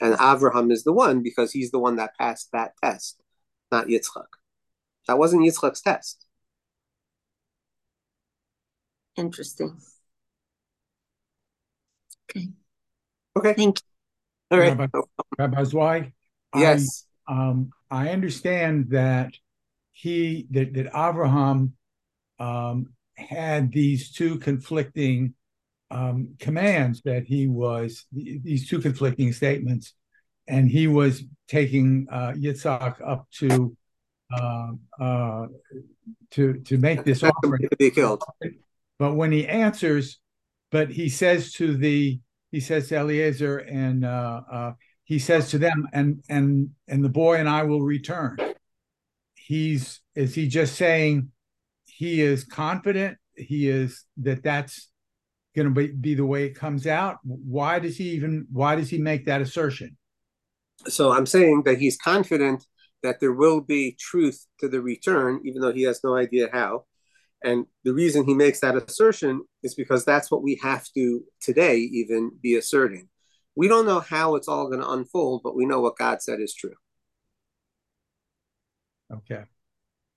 [0.00, 3.20] And Avraham is the one because he's the one that passed that test,
[3.72, 4.26] not Yitzchak.
[5.06, 6.26] That wasn't Yitzchak's test.
[9.16, 9.76] Interesting.
[12.30, 12.48] Okay.
[13.36, 13.54] Okay.
[13.54, 13.87] Thank you.
[14.50, 14.76] All right.
[14.76, 14.86] Rabbi,
[15.38, 16.12] Rabbi Zwei,
[16.54, 17.04] Yes.
[17.26, 19.34] I, um, I understand that
[19.92, 21.74] he that that Abraham
[22.38, 25.34] um, had these two conflicting
[25.90, 29.94] um, commands that he was these two conflicting statements,
[30.46, 33.76] and he was taking uh, Yitzhak up to
[34.32, 34.70] uh,
[35.00, 35.46] uh,
[36.30, 38.22] to to make this offering to be killed.
[38.98, 40.18] But when he answers,
[40.70, 42.20] but he says to the
[42.50, 44.72] he says to Eliezer and uh, uh,
[45.04, 48.36] he says to them, and and and the boy and I will return.
[49.34, 51.30] He's is he just saying
[51.84, 54.88] he is confident he is that that's
[55.56, 58.90] going to be, be the way it comes out why does he even why does
[58.90, 59.96] he make that assertion
[60.86, 62.66] So I'm saying that he's confident
[63.02, 66.84] that there will be truth to the return, even though he has no idea how.
[67.44, 71.76] And the reason he makes that assertion is because that's what we have to today
[71.78, 73.08] even be asserting.
[73.54, 76.40] We don't know how it's all going to unfold, but we know what God said
[76.40, 76.74] is true.
[79.10, 79.44] okay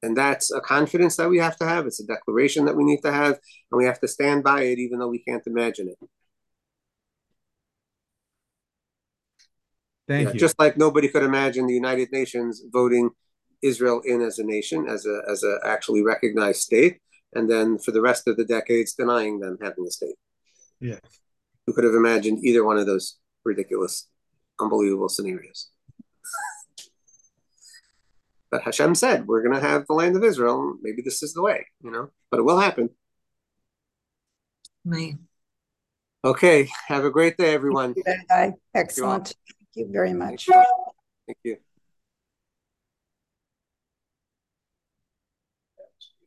[0.03, 1.85] And that's a confidence that we have to have.
[1.85, 3.33] It's a declaration that we need to have,
[3.71, 6.09] and we have to stand by it, even though we can't imagine it.
[10.07, 13.11] thank Yeah, you Just like nobody could imagine the United Nations voting
[13.61, 16.99] Israel in as a nation, as a as a actually recognized state,
[17.33, 20.15] and then for the rest of the decades denying them having a state.
[20.79, 20.99] yes
[21.65, 24.07] Who could have imagined either one of those ridiculous,
[24.59, 25.69] unbelievable scenarios?
[28.51, 30.75] But Hashem said, "We're going to have the land of Israel.
[30.81, 32.09] Maybe this is the way, you know.
[32.29, 32.89] But it will happen."
[34.83, 35.15] Right.
[36.25, 36.69] Okay.
[36.87, 37.95] Have a great day, everyone.
[38.27, 38.53] Bye.
[38.75, 39.27] Excellent.
[39.27, 40.47] Thank you very much.
[41.27, 41.57] Thank you.